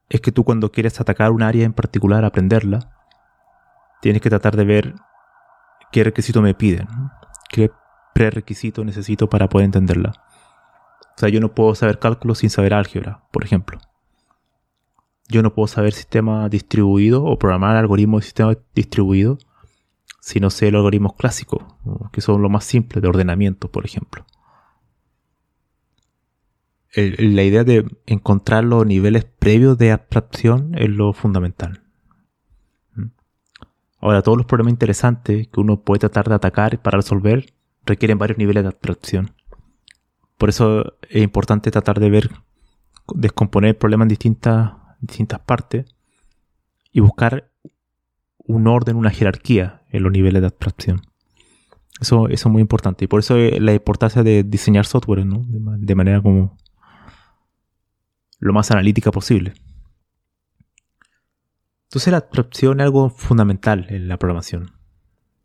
es 0.09 0.21
que 0.21 0.31
tú 0.31 0.45
cuando 0.45 0.71
quieres 0.71 1.01
atacar 1.01 1.33
un 1.33 1.43
área 1.43 1.65
en 1.65 1.73
particular, 1.73 2.25
aprenderla, 2.25 2.97
tienes 4.01 4.23
que 4.23 4.31
tratar 4.31 4.57
de 4.57 4.65
ver 4.65 4.95
qué 5.91 6.05
requisito 6.05 6.43
me 6.43 6.55
piden, 6.55 6.87
qué 7.49 7.73
prerequisito 8.15 8.85
necesito 8.85 9.29
para 9.29 9.49
poder 9.49 9.65
entenderla. 9.65 10.13
O 11.21 11.23
sea, 11.23 11.29
yo 11.29 11.41
no 11.41 11.55
puedo 11.55 11.75
saber 11.75 11.99
cálculo 11.99 12.35
sin 12.35 12.49
saber 12.49 12.73
álgebra, 12.73 13.29
por 13.31 13.45
ejemplo. 13.45 13.79
Yo 15.29 15.43
no 15.43 15.53
puedo 15.53 15.67
saber 15.67 15.93
sistema 15.93 16.49
distribuido 16.49 17.23
o 17.25 17.39
programar 17.39 17.77
algoritmos 17.77 18.23
de 18.23 18.25
sistema 18.25 18.57
distribuido 18.75 19.37
si 20.23 20.41
no 20.41 20.49
sé 20.49 20.71
los 20.71 20.79
algoritmos 20.79 21.13
clásicos, 21.17 21.63
que 22.11 22.23
son 22.23 22.41
los 22.41 22.51
más 22.51 22.65
simples 22.65 23.03
de 23.03 23.09
ordenamiento, 23.09 23.71
por 23.71 23.85
ejemplo. 23.85 24.25
la 26.95 27.43
idea 27.43 27.65
de 27.65 27.85
encontrar 28.07 28.65
los 28.65 28.87
niveles 28.87 29.27
previos 29.27 29.77
de 29.77 29.93
abstracción 29.93 30.75
es 30.75 30.89
lo 30.89 31.13
fundamental. 31.13 31.83
¿Mm? 32.95 33.09
Ahora, 34.01 34.23
todos 34.23 34.39
los 34.39 34.47
problemas 34.47 34.73
interesantes 34.73 35.49
que 35.49 35.61
uno 35.61 35.83
puede 35.83 35.99
tratar 35.99 36.31
de 36.31 36.37
atacar 36.37 36.81
para 36.81 36.97
resolver 36.97 37.53
requieren 37.85 38.17
varios 38.17 38.39
niveles 38.39 38.63
de 38.63 38.69
abstracción. 38.71 39.35
Por 40.41 40.49
eso 40.49 40.97
es 41.11 41.23
importante 41.23 41.71
tratar 41.71 42.01
de 42.01 42.09
ver, 42.09 42.31
descomponer 43.15 43.69
el 43.69 43.77
problema 43.77 44.05
en 44.05 44.09
distintas, 44.09 44.73
distintas 44.99 45.41
partes 45.41 45.85
y 46.93 47.01
buscar 47.01 47.53
un 48.39 48.67
orden, 48.67 48.97
una 48.97 49.11
jerarquía 49.11 49.83
en 49.91 50.03
los 50.03 50.11
niveles 50.11 50.41
de 50.41 50.47
abstracción. 50.47 51.03
Eso, 52.01 52.27
eso 52.29 52.49
es 52.49 52.53
muy 52.53 52.63
importante. 52.63 53.05
Y 53.05 53.09
por 53.09 53.21
eso 53.21 53.37
la 53.37 53.75
importancia 53.75 54.23
de 54.23 54.43
diseñar 54.43 54.87
software, 54.87 55.27
¿no? 55.27 55.45
De, 55.47 55.95
manera 55.95 56.23
como 56.23 56.57
lo 58.39 58.55
más 58.55 58.71
analítica 58.71 59.11
posible. 59.11 59.53
Entonces 61.83 62.13
la 62.13 62.17
abstracción 62.17 62.81
es 62.81 62.85
algo 62.85 63.11
fundamental 63.11 63.89
en 63.91 64.09
la 64.09 64.17
programación 64.17 64.71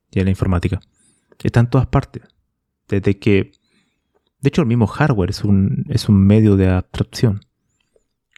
y 0.10 0.20
en 0.20 0.26
la 0.26 0.32
informática. 0.32 0.80
Está 1.44 1.60
en 1.60 1.70
todas 1.70 1.88
partes. 1.88 2.24
Desde 2.88 3.20
que, 3.20 3.52
de 4.42 4.50
hecho, 4.50 4.62
el 4.62 4.68
mismo 4.68 4.88
hardware 4.88 5.30
es 5.30 5.44
un, 5.44 5.86
es 5.90 6.10
un 6.10 6.26
medio 6.26 6.56
de 6.56 6.70
abstracción 6.70 7.42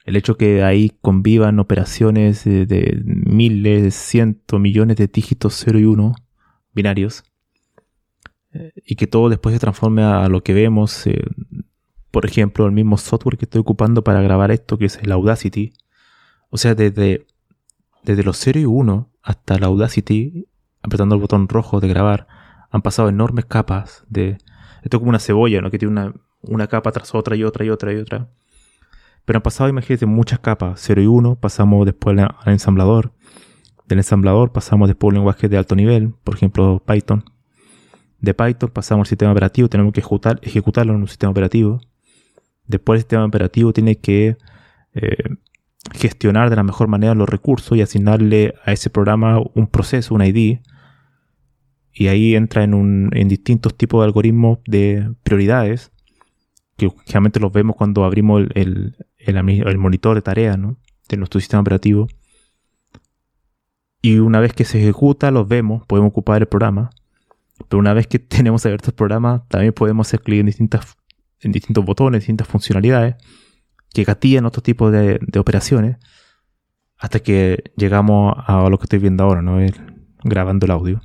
el 0.08 0.16
hecho 0.16 0.38
que 0.38 0.64
ahí 0.64 0.96
convivan 1.02 1.58
operaciones 1.58 2.44
de, 2.44 3.02
miles, 3.04 3.94
cientos, 3.94 4.58
millones 4.58 4.96
de 4.96 5.06
dígitos 5.06 5.60
0 5.62 5.80
y 5.80 5.84
1 5.84 6.14
binarios 6.72 7.24
eh, 8.54 8.72
y 8.86 8.96
que 8.96 9.06
todo 9.06 9.28
después 9.28 9.52
se 9.52 9.58
transforme 9.58 10.02
a, 10.02 10.26
lo 10.30 10.42
que 10.42 10.54
vemos, 10.54 11.06
eh, 11.06 11.22
por 12.10 12.24
ejemplo, 12.24 12.64
el 12.64 12.72
mismo 12.72 12.96
software 12.96 13.36
que 13.36 13.44
estoy 13.44 13.60
ocupando 13.60 14.02
para 14.02 14.22
grabar 14.22 14.50
esto, 14.50 14.78
que 14.78 14.86
es 14.86 14.96
el 14.96 15.12
Audacity. 15.12 15.74
O 16.48 16.56
sea, 16.56 16.74
desde, 16.74 17.26
desde 18.02 18.22
los 18.22 18.38
0 18.38 18.60
y 18.60 18.64
1 18.64 19.10
hasta 19.22 19.58
la 19.58 19.66
Audacity, 19.66 20.46
apretando 20.80 21.16
el 21.16 21.20
botón 21.20 21.48
rojo 21.48 21.80
de 21.80 21.88
grabar, 21.88 22.28
han 22.70 22.80
pasado 22.80 23.10
enormes 23.10 23.44
capas 23.44 24.04
de... 24.08 24.38
Esto 24.88 24.96
es 24.96 24.98
como 25.00 25.10
una 25.10 25.18
cebolla, 25.18 25.60
¿no? 25.60 25.70
Que 25.70 25.78
tiene 25.78 25.92
una, 25.92 26.14
una 26.40 26.66
capa 26.66 26.90
tras 26.92 27.14
otra 27.14 27.36
y 27.36 27.44
otra 27.44 27.62
y 27.62 27.68
otra 27.68 27.92
y 27.92 27.96
otra. 27.96 28.30
Pero 29.26 29.36
han 29.36 29.42
pasado, 29.42 29.68
imagínate, 29.68 30.06
muchas 30.06 30.38
capas, 30.38 30.80
0 30.80 31.02
y 31.02 31.06
1, 31.06 31.36
pasamos 31.36 31.84
después 31.84 32.18
al 32.18 32.52
ensamblador. 32.52 33.12
Del 33.86 33.98
ensamblador 33.98 34.50
pasamos 34.50 34.88
después 34.88 35.08
a 35.08 35.10
un 35.10 35.14
lenguaje 35.16 35.46
de 35.50 35.58
alto 35.58 35.76
nivel, 35.76 36.14
por 36.24 36.36
ejemplo 36.36 36.82
Python. 36.86 37.22
De 38.18 38.32
Python 38.32 38.70
pasamos 38.70 39.04
al 39.04 39.08
sistema 39.10 39.30
operativo, 39.32 39.68
tenemos 39.68 39.92
que 39.92 40.00
ejecutarlo 40.00 40.94
en 40.94 41.00
un 41.02 41.08
sistema 41.08 41.32
operativo. 41.32 41.82
Después 42.66 42.96
el 42.96 43.00
sistema 43.02 43.26
operativo 43.26 43.74
tiene 43.74 43.98
que 43.98 44.38
eh, 44.94 45.16
gestionar 45.92 46.48
de 46.48 46.56
la 46.56 46.62
mejor 46.62 46.88
manera 46.88 47.14
los 47.14 47.28
recursos 47.28 47.76
y 47.76 47.82
asignarle 47.82 48.54
a 48.64 48.72
ese 48.72 48.88
programa 48.88 49.38
un 49.52 49.66
proceso, 49.66 50.14
un 50.14 50.22
ID. 50.22 50.60
Y 52.00 52.06
ahí 52.06 52.36
entra 52.36 52.62
en, 52.62 52.74
un, 52.74 53.10
en 53.12 53.26
distintos 53.26 53.76
tipos 53.76 54.00
de 54.00 54.04
algoritmos 54.04 54.60
de 54.68 55.12
prioridades, 55.24 55.90
que 56.76 56.92
generalmente 57.06 57.40
los 57.40 57.50
vemos 57.50 57.74
cuando 57.74 58.04
abrimos 58.04 58.44
el, 58.54 58.94
el, 59.18 59.78
monitor 59.78 60.14
de 60.14 60.22
tarea 60.22 60.56
¿no? 60.56 60.76
de 61.08 61.16
nuestro 61.16 61.40
sistema 61.40 61.60
operativo. 61.60 62.06
Y 64.00 64.18
una 64.18 64.38
vez 64.38 64.52
que 64.52 64.64
se 64.64 64.78
ejecuta, 64.80 65.32
los 65.32 65.48
vemos, 65.48 65.84
podemos 65.88 66.10
ocupar 66.10 66.40
el 66.40 66.46
programa. 66.46 66.90
Pero 67.68 67.80
una 67.80 67.94
vez 67.94 68.06
que 68.06 68.18
tenemos 68.20 68.64
abierto 68.64 68.90
el 68.90 68.94
programa, 68.94 69.44
también 69.48 69.72
podemos 69.72 70.06
hacer 70.06 70.20
clic 70.20 70.38
en, 70.38 70.46
distintas, 70.46 70.96
en 71.40 71.50
distintos 71.50 71.84
botones, 71.84 72.20
distintas 72.20 72.46
funcionalidades 72.46 73.16
que 73.92 74.04
gatillan 74.04 74.46
otro 74.46 74.62
tipo 74.62 74.92
de, 74.92 75.18
operaciones 75.36 75.96
hasta 76.96 77.18
que 77.18 77.72
llegamos 77.76 78.36
a 78.36 78.68
lo 78.68 78.78
que 78.78 78.84
estoy 78.84 79.00
viendo 79.00 79.24
ahora, 79.24 79.42
¿no? 79.42 79.58
grabando 80.22 80.64
el 80.64 80.70
audio. 80.70 81.00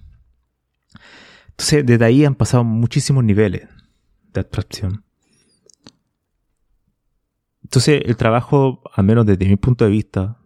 Entonces, 1.54 1.86
desde 1.86 2.06
ahí 2.06 2.26
han 2.26 2.36
pasado 2.36 2.64
muchísimos 2.64 3.24
niveles 3.24 3.68
de 4.34 4.40
abstracción. 4.40 5.04
Entonces, 7.64 8.02
el 8.06 8.18
trabajo, 8.18 8.82
al 8.94 9.06
menos 9.06 9.26
desde 9.26 9.48
mi 9.48 9.56
punto 9.56 9.86
de 9.86 9.92
vista, 9.92 10.38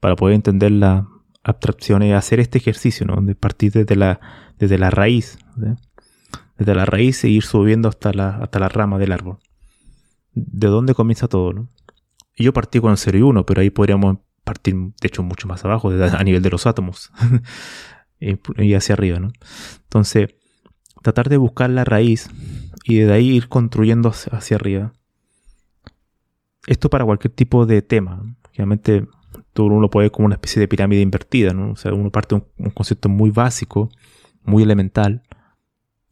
para 0.00 0.16
poder 0.16 0.34
entender 0.34 0.72
la 0.72 1.08
abstracción 1.42 2.02
es 2.02 2.14
hacer 2.14 2.40
este 2.40 2.58
ejercicio, 2.58 3.06
¿no? 3.06 3.16
De 3.22 3.34
partir 3.34 3.72
desde 3.72 3.96
la, 3.96 4.20
desde 4.58 4.78
la 4.78 4.90
raíz, 4.90 5.38
desde 6.58 6.74
la 6.74 6.84
raíz 6.84 7.22
e 7.24 7.28
ir 7.28 7.44
subiendo 7.44 7.88
hasta 7.88 8.12
la, 8.12 8.36
hasta 8.38 8.58
la 8.58 8.68
rama 8.68 8.98
del 8.98 9.12
árbol. 9.12 9.38
de 10.34 10.66
dónde 10.66 10.94
comienza 10.94 11.28
todo, 11.28 11.52
¿no? 11.52 11.68
Yo 12.36 12.52
partí 12.52 12.80
con 12.80 12.90
el 12.90 12.98
0 12.98 13.18
y 13.18 13.22
1, 13.22 13.46
pero 13.46 13.62
ahí 13.62 13.70
podríamos 13.70 14.18
partir, 14.44 14.74
de 14.74 15.08
hecho, 15.08 15.22
mucho 15.22 15.48
más 15.48 15.64
abajo, 15.64 15.90
a 15.90 16.24
nivel 16.24 16.42
de 16.42 16.50
los 16.50 16.66
átomos. 16.66 17.10
y 18.20 18.74
hacia 18.74 18.94
arriba, 18.94 19.18
¿no? 19.18 19.32
Entonces, 19.84 20.28
tratar 21.02 21.28
de 21.28 21.36
buscar 21.36 21.70
la 21.70 21.84
raíz 21.84 22.28
y 22.84 22.98
de 22.98 23.12
ahí 23.12 23.30
ir 23.30 23.48
construyendo 23.48 24.10
hacia 24.10 24.56
arriba. 24.56 24.92
Esto 26.66 26.90
para 26.90 27.04
cualquier 27.04 27.32
tipo 27.32 27.66
de 27.66 27.82
tema. 27.82 28.22
Realmente 28.54 29.06
uno 29.64 29.80
lo 29.80 29.90
puede 29.90 30.04
ver 30.04 30.10
como 30.12 30.26
una 30.26 30.34
especie 30.34 30.60
de 30.60 30.68
pirámide 30.68 31.00
invertida, 31.00 31.52
¿no? 31.52 31.72
O 31.72 31.76
sea, 31.76 31.92
uno 31.92 32.10
parte 32.10 32.36
de 32.36 32.42
un, 32.58 32.70
concepto 32.70 33.08
muy 33.08 33.30
básico, 33.30 33.90
muy 34.44 34.62
elemental, 34.62 35.22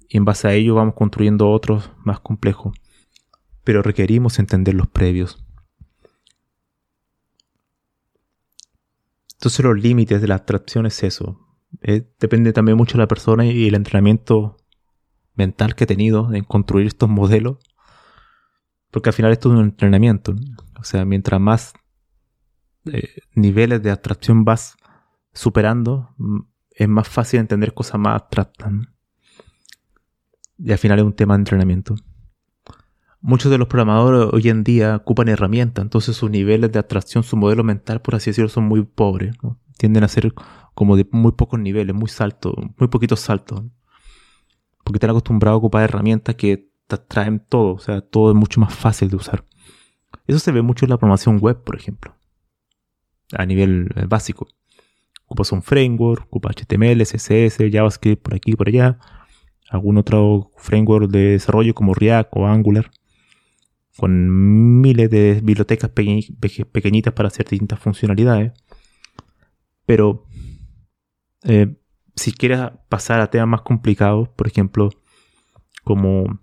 y 0.08 0.16
en 0.16 0.24
base 0.24 0.48
a 0.48 0.54
ello 0.54 0.74
vamos 0.74 0.94
construyendo 0.94 1.50
otros 1.50 1.90
más 2.04 2.20
complejos. 2.20 2.76
Pero 3.64 3.82
requerimos 3.82 4.38
entender 4.38 4.74
los 4.74 4.88
previos. 4.88 5.44
Entonces 9.34 9.64
los 9.64 9.78
límites 9.78 10.20
de 10.20 10.28
la 10.28 10.36
abstracción 10.36 10.86
es 10.86 11.02
eso. 11.02 11.40
Eh, 11.82 12.06
depende 12.20 12.52
también 12.52 12.78
mucho 12.78 12.96
de 12.96 13.02
la 13.02 13.08
persona 13.08 13.44
y 13.44 13.66
el 13.66 13.74
entrenamiento 13.74 14.56
mental 15.34 15.74
que 15.74 15.84
he 15.84 15.86
tenido 15.86 16.32
en 16.32 16.44
construir 16.44 16.86
estos 16.86 17.08
modelos. 17.08 17.58
Porque 18.90 19.08
al 19.08 19.14
final 19.14 19.32
esto 19.32 19.52
es 19.52 19.58
un 19.58 19.64
entrenamiento. 19.64 20.34
O 20.78 20.84
sea, 20.84 21.04
mientras 21.04 21.40
más 21.40 21.74
eh, 22.86 23.20
niveles 23.34 23.82
de 23.82 23.90
abstracción 23.90 24.44
vas 24.44 24.76
superando, 25.32 26.14
es 26.70 26.88
más 26.88 27.08
fácil 27.08 27.40
entender 27.40 27.74
cosas 27.74 27.98
más 28.00 28.14
abstractas. 28.14 28.72
Y 30.58 30.72
al 30.72 30.78
final 30.78 30.98
es 30.98 31.04
un 31.04 31.14
tema 31.14 31.34
de 31.34 31.40
entrenamiento. 31.40 31.94
Muchos 33.20 33.50
de 33.50 33.58
los 33.58 33.68
programadores 33.68 34.28
hoy 34.32 34.50
en 34.50 34.64
día 34.64 34.96
ocupan 34.96 35.28
herramientas, 35.28 35.82
entonces 35.82 36.14
sus 36.14 36.30
niveles 36.30 36.70
de 36.70 36.78
abstracción, 36.78 37.24
su 37.24 37.38
modelo 37.38 37.64
mental, 37.64 38.02
por 38.02 38.14
así 38.14 38.30
decirlo, 38.30 38.50
son 38.50 38.64
muy 38.64 38.82
pobres. 38.82 39.34
Tienden 39.78 40.04
a 40.04 40.08
ser 40.08 40.34
como 40.74 40.96
de 40.96 41.08
muy 41.10 41.32
pocos 41.32 41.58
niveles, 41.58 41.96
muy 41.96 42.08
saltos, 42.08 42.54
muy 42.76 42.88
poquitos 42.88 43.20
saltos. 43.20 43.62
Porque 44.84 44.98
están 44.98 45.10
acostumbrados 45.10 45.56
a 45.56 45.58
ocupar 45.58 45.84
herramientas 45.84 46.34
que 46.36 46.70
te 46.86 46.98
traen 46.98 47.40
todo, 47.40 47.74
o 47.74 47.78
sea, 47.78 48.02
todo 48.02 48.30
es 48.30 48.36
mucho 48.36 48.60
más 48.60 48.74
fácil 48.74 49.08
de 49.08 49.16
usar. 49.16 49.44
Eso 50.26 50.38
se 50.38 50.52
ve 50.52 50.62
mucho 50.62 50.86
en 50.86 50.90
la 50.90 50.98
programación 50.98 51.38
web, 51.38 51.62
por 51.64 51.76
ejemplo, 51.76 52.14
a 53.32 53.44
nivel 53.46 53.88
eh, 53.96 54.04
básico. 54.06 54.46
Ocupas 55.26 55.52
un 55.52 55.62
framework, 55.62 56.26
ocupas 56.26 56.54
HTML, 56.56 57.02
CSS, 57.02 57.58
JavaScript 57.70 58.22
por 58.22 58.34
aquí 58.34 58.52
y 58.52 58.56
por 58.56 58.68
allá, 58.68 58.98
algún 59.70 59.98
otro 59.98 60.50
framework 60.56 61.10
de 61.10 61.30
desarrollo 61.32 61.74
como 61.74 61.94
React 61.94 62.30
o 62.32 62.46
Angular, 62.46 62.90
con 63.96 64.80
miles 64.80 65.10
de 65.10 65.40
bibliotecas 65.42 65.90
pequeñitas 65.90 67.14
para 67.14 67.28
hacer 67.28 67.46
distintas 67.48 67.78
funcionalidades. 67.78 68.52
Pero 69.86 70.26
eh, 71.42 71.76
si 72.16 72.32
quieres 72.32 72.60
pasar 72.88 73.20
a 73.20 73.30
temas 73.30 73.48
más 73.48 73.62
complicados, 73.62 74.28
por 74.28 74.46
ejemplo, 74.46 74.90
como 75.82 76.38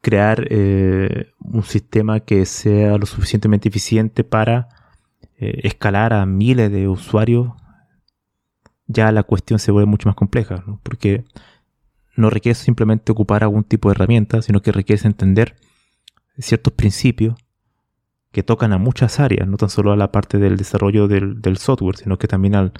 crear 0.00 0.46
eh, 0.50 1.32
un 1.38 1.62
sistema 1.62 2.20
que 2.20 2.46
sea 2.46 2.96
lo 2.98 3.06
suficientemente 3.06 3.68
eficiente 3.68 4.24
para 4.24 4.68
eh, 5.38 5.60
escalar 5.64 6.12
a 6.12 6.26
miles 6.26 6.70
de 6.70 6.88
usuarios, 6.88 7.52
ya 8.86 9.12
la 9.12 9.22
cuestión 9.22 9.58
se 9.58 9.70
vuelve 9.70 9.90
mucho 9.90 10.08
más 10.08 10.16
compleja, 10.16 10.64
porque 10.82 11.24
no 12.16 12.30
requiere 12.30 12.54
simplemente 12.54 13.12
ocupar 13.12 13.42
algún 13.44 13.64
tipo 13.64 13.88
de 13.88 13.94
herramienta, 13.94 14.42
sino 14.42 14.60
que 14.60 14.72
requiere 14.72 15.06
entender 15.06 15.56
ciertos 16.38 16.72
principios 16.72 17.34
que 18.38 18.44
tocan 18.44 18.72
a 18.72 18.78
muchas 18.78 19.18
áreas, 19.18 19.48
no 19.48 19.56
tan 19.56 19.68
solo 19.68 19.90
a 19.90 19.96
la 19.96 20.12
parte 20.12 20.38
del 20.38 20.56
desarrollo 20.56 21.08
del, 21.08 21.56
software, 21.56 21.96
sino 21.96 22.18
que 22.18 22.28
también 22.28 22.54
a 22.54 22.72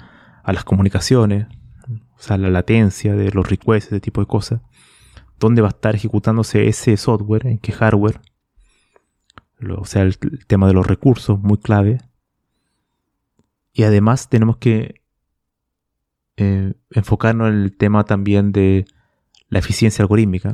las 0.45 0.63
comunicaciones, 0.63 1.47
o 2.17 2.21
sea, 2.21 2.37
la 2.37 2.49
latencia 2.49 3.13
de 3.13 3.29
los 3.31 3.49
requests, 3.49 3.87
ese 3.87 3.99
tipo 3.99 4.21
de 4.21 4.27
cosas. 4.27 4.61
¿Dónde 5.37 5.61
va 5.61 5.67
a 5.67 5.71
estar 5.71 5.95
ejecutándose 5.95 6.69
ese 6.69 6.95
software? 6.95 7.45
¿En 7.45 7.57
qué 7.57 7.73
hardware? 7.73 8.21
o 9.77 9.83
sea, 9.83 10.03
el, 10.03 10.17
tema 10.47 10.65
de 10.65 10.73
los 10.73 10.87
recursos, 10.87 11.37
muy 11.37 11.57
clave. 11.57 11.97
Y 13.73 13.83
además 13.83 14.29
tenemos 14.29 14.55
que 14.55 15.01
eh, 16.37 16.73
enfocarnos 16.91 17.49
en 17.49 17.63
el 17.63 17.75
tema 17.75 18.05
también 18.05 18.53
de 18.53 18.85
la 19.49 19.59
eficiencia 19.59 20.03
algorítmica. 20.03 20.53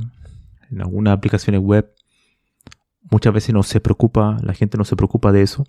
En 0.71 0.81
algunas 0.81 1.15
aplicaciones 1.15 1.61
web 1.61 1.94
muchas 3.09 3.33
veces 3.33 3.53
no 3.53 3.63
se 3.63 3.79
preocupa, 3.79 4.37
la 4.41 4.53
gente 4.53 4.77
no 4.77 4.85
se 4.85 4.95
preocupa 4.95 5.31
de 5.31 5.41
eso. 5.41 5.65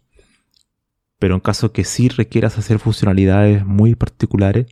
Pero 1.19 1.35
en 1.35 1.41
caso 1.41 1.73
que 1.73 1.85
sí 1.85 2.09
requieras 2.09 2.59
hacer 2.59 2.79
funcionalidades 2.79 3.65
muy 3.65 3.95
particulares, 3.95 4.67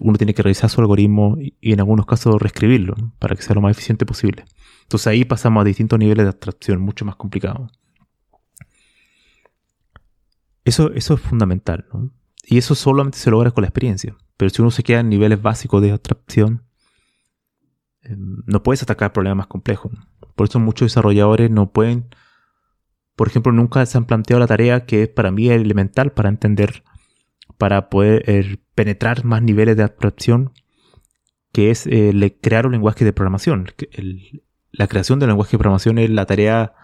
uno 0.00 0.16
tiene 0.16 0.34
que 0.34 0.42
revisar 0.42 0.70
su 0.70 0.80
algoritmo 0.80 1.36
y, 1.38 1.54
en 1.60 1.80
algunos 1.80 2.06
casos 2.06 2.40
reescribirlo 2.40 2.94
para 3.18 3.36
que 3.36 3.42
sea 3.42 3.54
lo 3.54 3.60
más 3.60 3.72
eficiente 3.72 4.06
posible. 4.06 4.44
Entonces 4.82 5.06
ahí 5.06 5.24
pasamos 5.24 5.60
a 5.60 5.64
distintos 5.64 5.98
niveles 5.98 6.24
de 6.24 6.30
abstracción, 6.30 6.80
mucho 6.80 7.04
más 7.04 7.16
complicados. 7.16 7.70
Eso, 10.64 10.92
eso 10.92 11.14
es 11.14 11.20
fundamental, 11.20 11.86
Y 12.44 12.58
eso 12.58 12.74
solamente 12.74 13.18
se 13.18 13.30
logra 13.30 13.50
con 13.50 13.62
la 13.62 13.68
experiencia. 13.68 14.16
Pero 14.36 14.50
si 14.50 14.62
uno 14.62 14.70
se 14.70 14.82
queda 14.82 15.00
en 15.00 15.08
niveles 15.08 15.42
básicos 15.42 15.82
de 15.82 15.90
abstracción, 15.90 16.62
em, 18.02 18.42
no 18.46 18.62
puedes 18.62 18.82
atacar 18.82 19.12
problemas 19.12 19.38
más 19.38 19.46
complejos. 19.46 19.92
Por 20.34 20.48
eso 20.48 20.58
muchos 20.58 20.86
desarrolladores 20.86 21.50
no 21.50 21.72
pueden, 21.72 22.06
por 23.16 23.28
ejemplo, 23.28 23.52
nunca 23.52 23.84
se 23.86 23.98
han 23.98 24.06
planteado 24.06 24.40
la 24.40 24.46
tarea 24.46 24.86
que 24.86 25.02
es 25.04 25.08
para 25.08 25.30
mí 25.30 25.48
elemental 25.48 26.12
para 26.12 26.28
entender, 26.28 26.82
para 27.58 27.88
poder 27.90 28.24
eh, 28.28 28.58
penetrar 28.74 29.24
más 29.24 29.42
niveles 29.42 29.76
de 29.76 29.84
abstracción, 29.84 30.52
que 31.52 31.70
es 31.70 31.86
eh, 31.86 32.38
crear 32.40 32.66
un 32.66 32.72
lenguaje 32.72 33.04
de 33.04 33.12
programación. 33.12 33.68
la 34.72 34.86
creación 34.88 35.18
del 35.18 35.28
lenguaje 35.28 35.52
de 35.52 35.58
programación 35.58 35.98
es 35.98 36.10
la 36.10 36.26
tarea 36.26 36.74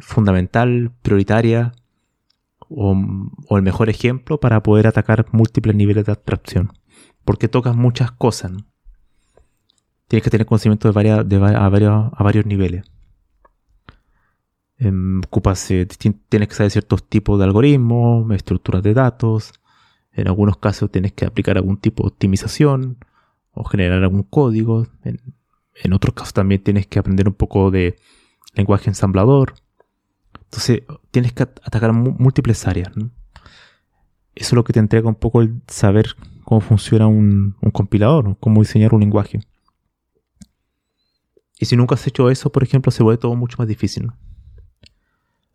fundamental, 0.00 0.92
prioritaria, 1.02 1.72
o, 2.68 2.94
el 3.56 3.62
mejor 3.62 3.88
ejemplo 3.88 4.40
para 4.40 4.62
poder 4.62 4.86
atacar 4.86 5.26
múltiples 5.32 5.74
niveles 5.74 6.04
de 6.04 6.12
abstracción. 6.12 6.72
Porque 7.24 7.48
tocas 7.48 7.76
muchas 7.76 8.10
cosas 8.12 8.52
tienes 10.08 10.24
que 10.24 10.30
tener 10.30 10.46
conocimiento 10.46 10.88
de, 10.88 10.92
varias, 10.92 11.18
a, 11.20 12.22
varios, 12.22 12.46
niveles. 12.46 12.84
Em, 14.78 15.20
ocupas, 15.20 15.70
eh, 15.70 15.86
tienes 16.28 16.48
que 16.48 16.54
saber 16.54 16.70
ciertos 16.70 17.06
tipos 17.08 17.38
de 17.38 17.44
algoritmos, 17.44 18.30
estructuras 18.32 18.82
de 18.82 18.94
datos. 18.94 19.52
En 20.12 20.26
algunos 20.26 20.56
casos 20.56 20.90
tienes 20.90 21.12
que 21.12 21.26
aplicar 21.26 21.58
algún 21.58 21.76
tipo 21.76 22.02
de 22.02 22.08
optimización 22.08 22.98
o 23.52 23.64
generar 23.64 24.02
algún 24.02 24.22
código. 24.22 24.86
En, 25.04 25.92
otros 25.92 26.14
casos 26.14 26.32
también 26.32 26.62
tienes 26.62 26.86
que 26.86 26.98
aprender 26.98 27.28
un 27.28 27.34
poco 27.34 27.70
de 27.70 27.96
lenguaje 28.54 28.88
ensamblador. 28.88 29.54
Entonces 30.44 30.82
tienes 31.10 31.32
que 31.34 31.42
atacar 31.42 31.92
múltiples 31.92 32.66
áreas. 32.66 32.90
Eso 32.96 33.10
es 34.34 34.52
lo 34.52 34.64
que 34.64 34.72
te 34.72 34.80
entrega 34.80 35.08
un 35.08 35.14
poco 35.16 35.42
el 35.42 35.60
saber 35.66 36.14
cómo 36.44 36.60
funciona 36.60 37.06
un, 37.06 37.56
un 37.60 37.70
compilador, 37.70 38.36
cómo 38.40 38.62
diseñar 38.62 38.94
un 38.94 39.00
lenguaje. 39.00 39.40
Y 41.58 41.66
si 41.66 41.76
nunca 41.76 41.94
has 41.94 42.06
hecho 42.06 42.30
eso, 42.30 42.50
por 42.50 42.62
ejemplo, 42.62 42.92
se 42.92 43.02
vuelve 43.02 43.18
todo 43.18 43.34
mucho 43.34 43.56
más 43.58 43.68
difícil. 43.68 44.10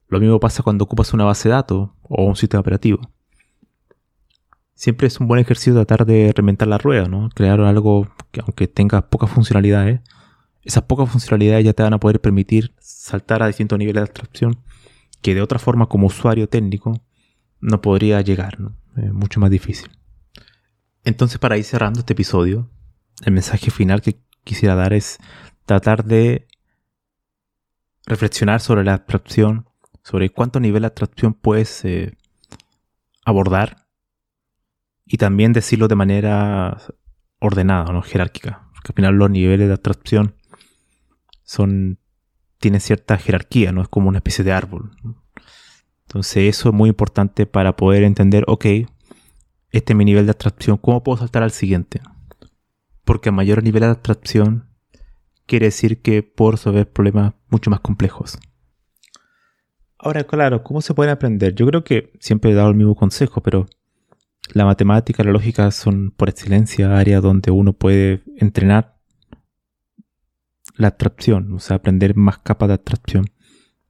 Lo 0.10 0.20
mismo 0.20 0.40
pasa 0.40 0.62
cuando 0.62 0.84
ocupas 0.84 1.14
una 1.14 1.24
base 1.24 1.50
de 1.50 1.56
datos 1.56 1.90
o 2.04 2.24
un 2.26 2.36
sistema 2.36 2.62
operativo. 2.62 3.02
Siempre 4.76 5.08
es 5.08 5.20
un 5.20 5.28
buen 5.28 5.40
ejercicio 5.40 5.74
tratar 5.74 6.06
de 6.06 6.34
reinventar 6.36 6.68
la 6.68 6.78
rueda, 6.78 7.08
¿no? 7.08 7.30
Crear 7.34 7.60
algo 7.62 8.08
que 8.32 8.42
aunque 8.42 8.68
tenga 8.68 9.10
pocas 9.10 9.30
funcionalidades, 9.30 10.02
esas 10.64 10.84
pocas 10.84 11.10
funcionalidades 11.10 11.66
ya 11.66 11.74
te 11.74 11.84
van 11.84 11.94
a 11.94 12.00
poder 12.00 12.20
permitir 12.20 12.74
saltar 12.80 13.44
a 13.44 13.48
distintos 13.48 13.80
niveles 13.80 14.02
de 14.02 14.10
abstracción 14.10 14.58
que 15.22 15.34
de 15.34 15.42
otra 15.42 15.58
forma 15.58 15.88
como 15.88 16.08
usuario 16.08 16.50
técnico 16.50 17.02
no 17.60 17.82
podría 17.82 18.22
llegar, 18.22 18.60
¿no? 18.60 18.76
Es 18.98 19.14
mucho 19.14 19.40
más 19.40 19.50
difícil. 19.50 19.90
Entonces 21.06 21.40
para 21.40 21.58
ir 21.58 21.64
cerrando 21.64 22.00
este 22.00 22.14
episodio, 22.14 22.70
el 23.26 23.34
mensaje 23.34 23.72
final 23.72 24.02
que 24.02 24.20
quisiera 24.44 24.76
dar 24.76 24.94
es 24.94 25.18
tratar 25.66 26.06
de 26.06 26.48
reflexionar 28.06 28.60
sobre 28.60 28.84
la 28.84 28.94
abstracción, 28.96 29.70
sobre 30.04 30.30
cuánto 30.30 30.60
nivel 30.60 30.82
de 30.82 30.88
abstracción 30.88 31.34
puedes 31.34 31.86
eh, 31.86 32.18
abordar 33.26 33.88
y 35.06 35.18
también 35.18 35.54
decirlo 35.54 35.88
de 35.88 35.96
manera 35.96 36.78
ordenada, 37.40 37.92
no 37.92 38.02
jerárquica, 38.02 38.70
porque 38.74 38.92
al 38.92 38.96
final 38.96 39.16
los 39.16 39.30
niveles 39.30 39.68
de 39.68 39.74
abstracción 39.74 40.36
son 41.44 42.00
tienen 42.58 42.80
cierta 42.80 43.18
jerarquía, 43.18 43.74
no 43.74 43.82
es 43.82 43.90
como 43.90 44.08
una 44.08 44.20
especie 44.20 44.46
de 44.46 44.54
árbol. 44.54 44.92
Entonces 46.08 46.56
eso 46.56 46.70
es 46.70 46.76
muy 46.76 46.90
importante 46.90 47.46
para 47.46 47.76
poder 47.76 48.04
entender, 48.04 48.46
ok, 48.48 48.66
este 49.72 49.94
es 49.94 49.98
mi 49.98 50.06
nivel 50.06 50.26
de 50.26 50.32
abstracción, 50.32 50.78
¿cómo 50.78 51.04
puedo 51.04 51.18
saltar 51.18 51.44
al 51.44 51.52
siguiente? 51.52 52.00
Porque 53.04 53.30
a 53.30 53.32
mayor 53.34 53.64
nivel 53.64 53.82
de 53.82 53.88
abstracción 53.88 54.73
quiere 55.46 55.68
decir 55.68 56.02
que 56.02 56.24
por 56.24 56.56
resolver 56.56 56.90
problemas 56.90 57.34
mucho 57.50 57.70
más 57.70 57.80
complejos. 57.80 58.40
Ahora, 59.98 60.26
claro, 60.26 60.64
¿cómo 60.64 60.82
se 60.82 60.94
puede 60.94 61.12
aprender? 61.12 61.56
Yo 61.56 61.66
creo 61.66 61.84
que 61.84 62.12
siempre 62.20 62.52
he 62.52 62.56
dado 62.56 62.70
el 62.70 62.76
mismo 62.76 62.96
consejo, 62.96 63.42
pero 63.42 63.68
la 64.52 64.66
matemática 64.66 65.24
la 65.24 65.32
lógica 65.32 65.72
son 65.72 66.12
por 66.12 66.30
excelencia 66.30 66.98
áreas 66.98 67.22
donde 67.22 67.52
uno 67.52 67.74
puede 67.74 68.22
entrenar 68.38 68.98
la 70.76 70.88
abstracción, 70.88 71.54
o 71.54 71.60
sea, 71.60 71.78
aprender 71.78 72.16
más 72.16 72.40
capas 72.40 72.68
de 72.68 72.74
abstracción, 72.74 73.26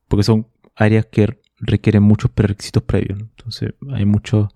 porque 0.08 0.24
son 0.24 0.48
áreas 0.76 1.08
que 1.08 1.40
requieren 1.58 2.04
muchos 2.04 2.30
prerequisitos 2.30 2.84
previos. 2.84 3.20
Entonces, 3.20 3.74
hay 3.92 4.06
muchos 4.06 4.50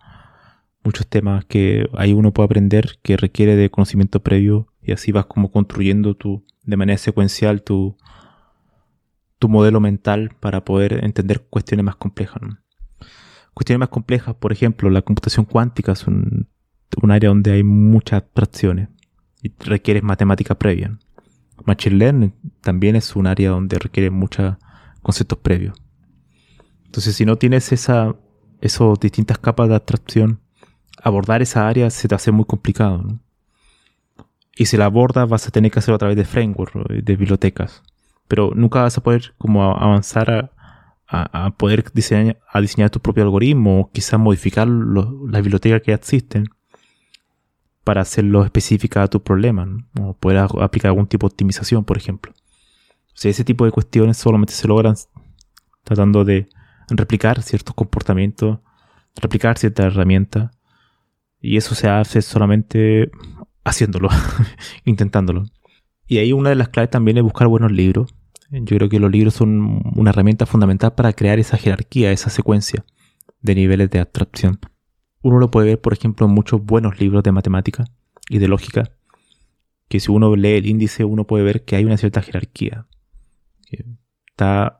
muchos 0.83 1.07
temas 1.07 1.43
que 1.45 1.89
ahí 1.97 2.13
uno 2.13 2.31
puede 2.31 2.45
aprender 2.45 2.99
que 3.01 3.17
requiere 3.17 3.55
de 3.55 3.69
conocimiento 3.69 4.21
previo 4.21 4.67
y 4.87 4.93
así 4.93 5.11
vas 5.11 5.25
como 5.25 5.51
construyendo 5.51 6.15
tu, 6.15 6.45
de 6.63 6.77
manera 6.77 6.97
secuencial 6.97 7.61
tu, 7.61 7.97
tu 9.37 9.49
modelo 9.49 9.81
mental 9.81 10.31
para 10.39 10.63
poder 10.63 11.03
entender 11.03 11.45
cuestiones 11.49 11.85
más 11.85 11.97
complejas. 11.97 12.41
Cuestiones 13.53 13.81
más 13.81 13.89
complejas, 13.89 14.35
por 14.35 14.53
ejemplo, 14.53 14.89
la 14.89 15.01
computación 15.01 15.45
cuántica 15.45 15.91
es 15.91 16.07
un, 16.07 16.47
área 17.09 17.29
donde 17.29 17.51
hay 17.51 17.63
muchas 17.63 18.23
abstracciones 18.23 18.87
y 19.43 19.51
requiere 19.59 20.01
matemática 20.01 20.55
previa. 20.55 20.97
Machine 21.65 21.97
Learning 21.97 22.33
también 22.61 22.95
es 22.95 23.13
un 23.15 23.27
área 23.27 23.49
donde 23.49 23.77
requiere 23.79 24.09
muchos 24.09 24.55
conceptos 25.01 25.39
previos. 25.39 25.77
Entonces, 26.85 27.13
si 27.13 27.25
no 27.25 27.35
tienes 27.35 27.73
esa, 27.73 28.15
esas 28.61 28.99
distintas 29.01 29.37
capas 29.37 29.67
de 29.67 29.75
abstracción, 29.75 30.39
abordar 31.03 31.41
esa 31.41 31.67
área 31.67 31.89
se 31.89 32.07
te 32.07 32.15
hace 32.15 32.31
muy 32.31 32.45
complicado. 32.45 33.19
Y 34.57 34.65
si 34.65 34.75
la 34.75 34.85
abordas, 34.85 35.29
vas 35.29 35.47
a 35.47 35.51
tener 35.51 35.71
que 35.71 35.79
hacerlo 35.79 35.95
a 35.95 35.99
través 35.99 36.17
de 36.17 36.25
frameworks, 36.25 36.73
de 36.89 37.15
bibliotecas. 37.15 37.83
Pero 38.27 38.51
nunca 38.55 38.81
vas 38.81 38.97
a 38.97 39.03
poder 39.03 39.33
como 39.37 39.63
avanzar 39.63 40.51
a, 41.07 41.51
poder 41.57 41.85
diseñar, 41.93 42.39
a 42.51 42.59
diseñar 42.59 42.89
tu 42.89 42.99
propio 42.99 43.23
algoritmo 43.23 43.79
o 43.79 43.91
quizás 43.91 44.19
modificar 44.19 44.67
las 44.67 45.41
bibliotecas 45.41 45.81
que 45.81 45.91
ya 45.91 45.95
existen 45.95 46.49
para 47.83 48.01
hacerlo 48.01 48.43
específica 48.43 49.03
a 49.03 49.07
tu 49.07 49.23
problema 49.23 49.65
o 50.01 50.13
poder 50.13 50.39
aplicar 50.59 50.89
algún 50.89 51.07
tipo 51.07 51.27
de 51.27 51.33
optimización, 51.33 51.85
por 51.85 51.97
ejemplo. 51.97 52.33
O 52.33 53.19
sea, 53.19 53.31
ese 53.31 53.45
tipo 53.45 53.63
de 53.63 53.71
cuestiones 53.71 54.17
solamente 54.17 54.53
se 54.53 54.67
logran 54.67 54.95
tratando 55.83 56.25
de 56.25 56.49
replicar 56.89 57.41
ciertos 57.41 57.73
comportamientos, 57.75 58.59
replicar 59.15 59.57
ciertas 59.57 59.85
herramientas 59.85 60.51
y 61.39 61.55
eso 61.55 61.75
se 61.75 61.87
hace 61.87 62.21
solamente 62.21 63.09
haciéndolo, 63.67 64.09
intentándolo. 64.85 65.43
Y 66.07 66.19
ahí 66.19 66.31
una 66.33 66.49
de 66.49 66.55
las 66.55 66.69
claves 66.69 66.89
también 66.89 67.17
es 67.17 67.23
buscar 67.23 67.47
buenos 67.47 67.71
libros. 67.71 68.13
Yo 68.49 68.77
creo 68.77 68.89
que 68.89 68.99
los 68.99 69.11
libros 69.11 69.33
son 69.33 69.81
una 69.95 70.11
herramienta 70.11 70.45
fundamental 70.45 70.93
para 70.93 71.11
crear 71.13 71.37
esa 71.37 71.57
jerarquía, 71.57 72.11
esa 72.11 72.29
secuencia 72.29 72.85
de 73.41 73.55
niveles 73.55 73.89
de 73.89 73.99
abstracción. 73.99 74.59
Uno 75.21 75.39
lo 75.39 75.51
puede 75.51 75.67
ver, 75.67 75.81
por 75.81 75.93
ejemplo, 75.93 76.25
en 76.25 76.33
muchos 76.33 76.63
buenos 76.63 76.99
libros 76.99 77.23
de 77.23 77.33
matemática 77.33 77.85
y 78.29 78.37
de 78.37 78.47
lógica, 78.47 78.91
que 79.89 79.99
si 79.99 80.11
uno 80.11 80.33
lee 80.35 80.55
el 80.55 80.65
índice, 80.65 81.03
uno 81.03 81.25
puede 81.25 81.43
ver 81.43 81.65
que 81.65 81.75
hay 81.75 81.83
una 81.83 81.97
cierta 81.97 82.21
jerarquía. 82.21 82.87
Está 84.29 84.79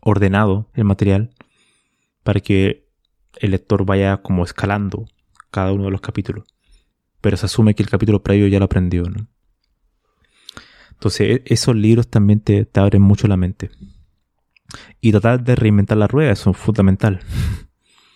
ordenado 0.00 0.70
el 0.74 0.84
material 0.84 1.34
para 2.22 2.40
que 2.40 2.88
el 3.38 3.50
lector 3.50 3.84
vaya 3.84 4.18
como 4.18 4.44
escalando 4.44 5.06
cada 5.50 5.72
uno 5.72 5.84
de 5.84 5.90
los 5.90 6.00
capítulos. 6.00 6.44
Pero 7.20 7.36
se 7.36 7.46
asume 7.46 7.74
que 7.74 7.82
el 7.82 7.90
capítulo 7.90 8.22
previo 8.22 8.46
ya 8.48 8.58
lo 8.58 8.64
aprendió, 8.64 9.04
¿no? 9.04 9.28
Entonces, 11.00 11.20
e-, 11.38 11.42
esos 11.46 11.74
libros 11.74 12.08
también 12.08 12.40
te, 12.40 12.68
abren 12.74 13.02
mucho 13.02 13.26
la 13.26 13.36
mente. 13.36 13.70
Y 15.00 15.10
tratar 15.10 15.42
de 15.42 15.56
reinventar 15.56 15.96
la 15.98 16.06
rueda, 16.06 16.32
es 16.32 16.44
fundamental. 16.52 17.20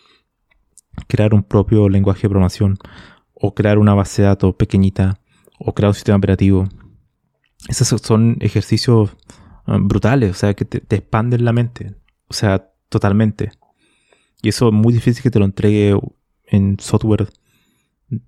crear 1.08 1.34
un 1.34 1.42
propio 1.42 1.88
lenguaje 1.88 2.22
de 2.22 2.28
programación, 2.28 2.78
o 3.32 3.54
crear 3.54 3.78
una 3.78 3.94
base 3.94 4.22
de 4.22 4.28
datos 4.28 4.54
pequeñita, 4.54 5.18
o 5.58 5.74
crear 5.74 5.88
un 5.90 5.94
sistema 5.94 6.18
operativo. 6.18 6.68
Esos 7.68 7.88
son 8.02 8.36
ejercicios 8.40 9.16
ah, 9.66 9.78
brutales, 9.80 10.30
o 10.30 10.34
sea, 10.34 10.54
que 10.54 10.66
te, 10.66 10.80
te 10.80 10.96
expanden 10.96 11.44
la 11.44 11.52
mente. 11.52 11.94
O 12.28 12.34
sea, 12.34 12.70
totalmente. 12.90 13.50
Y 14.42 14.50
eso 14.50 14.68
es 14.68 14.74
muy 14.74 14.92
difícil 14.92 15.22
que 15.22 15.30
te 15.30 15.38
lo 15.38 15.46
entregue 15.46 15.98
en 16.46 16.78
software 16.78 17.28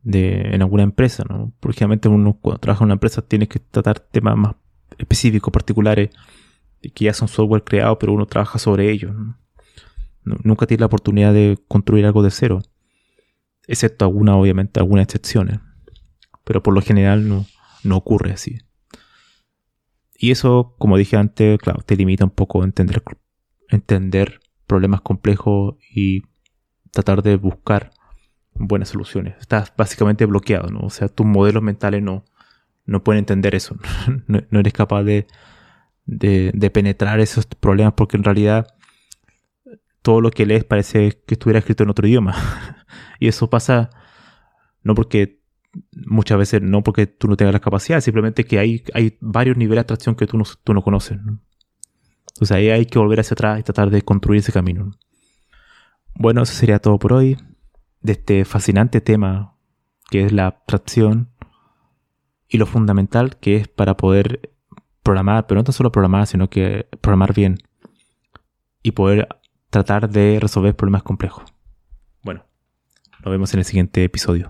de, 0.02 0.54
en 0.54 0.62
alguna 0.62 0.82
empresa, 0.82 1.24
¿no? 1.28 1.52
Porque 1.60 1.84
uno 1.84 2.38
cuando 2.40 2.60
trabaja 2.60 2.82
en 2.82 2.86
una 2.86 2.94
empresa 2.94 3.22
tiene 3.22 3.48
que 3.48 3.58
tratar 3.58 4.00
temas 4.00 4.36
más 4.36 4.56
específicos, 4.98 5.52
particulares, 5.52 6.10
que 6.94 7.04
ya 7.04 7.12
son 7.12 7.28
software 7.28 7.64
creados, 7.64 7.98
pero 8.00 8.12
uno 8.12 8.26
trabaja 8.26 8.58
sobre 8.58 8.90
ellos. 8.90 9.14
Nunca 10.24 10.66
tiene 10.66 10.80
la 10.80 10.86
oportunidad 10.86 11.32
de 11.32 11.58
construir 11.68 12.04
algo 12.04 12.22
de 12.22 12.30
cero, 12.30 12.60
excepto 13.66 14.04
alguna, 14.04 14.36
obviamente, 14.36 14.80
algunas 14.80 15.04
excepciones. 15.04 15.60
Pero 16.44 16.62
por 16.62 16.74
lo 16.74 16.82
general 16.82 17.28
no, 17.28 17.46
no 17.84 17.96
ocurre 17.96 18.32
así. 18.32 18.58
Y 20.18 20.30
eso, 20.30 20.74
como 20.78 20.96
dije 20.96 21.16
antes, 21.16 21.58
claro, 21.58 21.82
te 21.84 21.96
limita 21.96 22.24
un 22.24 22.30
poco 22.30 22.62
a 22.62 22.64
entender, 22.64 23.02
entender 23.68 24.40
problemas 24.66 25.00
complejos 25.00 25.76
y 25.94 26.22
tratar 26.90 27.22
de 27.22 27.36
buscar 27.36 27.90
buenas 28.58 28.90
soluciones. 28.90 29.34
Estás 29.40 29.72
básicamente 29.76 30.26
bloqueado, 30.26 30.68
¿no? 30.68 30.80
O 30.80 30.90
sea, 30.90 31.08
tus 31.08 31.26
modelos 31.26 31.62
mentales 31.62 32.02
no, 32.02 32.24
no 32.84 33.02
pueden 33.02 33.20
entender 33.20 33.54
eso. 33.54 33.76
no, 34.26 34.60
eres 34.60 34.72
capaz 34.72 35.02
de, 35.02 35.26
de, 36.06 36.70
penetrar 36.70 37.20
esos 37.20 37.46
problemas 37.46 37.94
porque 37.94 38.16
en 38.16 38.24
realidad 38.24 38.66
todo 40.02 40.20
lo 40.20 40.30
que 40.30 40.46
lees 40.46 40.64
parece 40.64 41.20
que 41.26 41.34
estuviera 41.34 41.58
escrito 41.58 41.82
en 41.82 41.90
otro 41.90 42.06
idioma. 42.06 42.34
y 43.20 43.28
eso 43.28 43.50
pasa 43.50 43.90
no 44.82 44.94
porque 44.94 45.42
muchas 46.06 46.38
veces 46.38 46.62
no 46.62 46.82
porque 46.82 47.06
tú 47.06 47.28
no 47.28 47.36
tengas 47.36 47.52
la 47.52 47.60
capacidad, 47.60 48.00
simplemente 48.00 48.44
que 48.44 48.58
hay, 48.58 48.84
hay 48.94 49.18
varios 49.20 49.56
niveles 49.56 49.78
de 49.78 49.92
atracción 49.92 50.14
que 50.14 50.26
tú 50.26 50.38
no, 50.38 50.44
tú 50.64 50.72
no 50.72 50.82
conoces. 50.82 51.18
Entonces 51.18 52.56
ahí 52.56 52.70
hay 52.70 52.86
que 52.86 52.98
volver 52.98 53.20
hacia 53.20 53.34
atrás 53.34 53.60
y 53.60 53.62
tratar 53.62 53.90
de 53.90 54.02
construir 54.02 54.40
ese 54.40 54.52
camino. 54.52 54.92
Bueno, 56.14 56.42
eso 56.42 56.54
sería 56.54 56.78
todo 56.78 56.98
por 56.98 57.12
hoy 57.12 57.36
de 58.06 58.12
este 58.12 58.44
fascinante 58.44 59.00
tema 59.00 59.54
que 60.08 60.24
es 60.24 60.32
la 60.32 60.46
abstracción 60.46 61.30
y 62.48 62.58
lo 62.58 62.66
fundamental 62.66 63.36
que 63.38 63.56
es 63.56 63.68
para 63.68 63.96
poder 63.96 64.52
programar, 65.02 65.46
pero 65.46 65.60
no 65.60 65.64
tan 65.64 65.72
solo 65.72 65.92
programar, 65.92 66.26
sino 66.26 66.48
que 66.48 66.88
programar 67.00 67.34
bien 67.34 67.58
y 68.82 68.92
poder 68.92 69.28
tratar 69.70 70.08
de 70.08 70.38
resolver 70.40 70.76
problemas 70.76 71.02
complejos. 71.02 71.52
Bueno, 72.22 72.44
nos 73.24 73.30
vemos 73.30 73.52
en 73.52 73.58
el 73.58 73.64
siguiente 73.64 74.04
episodio. 74.04 74.48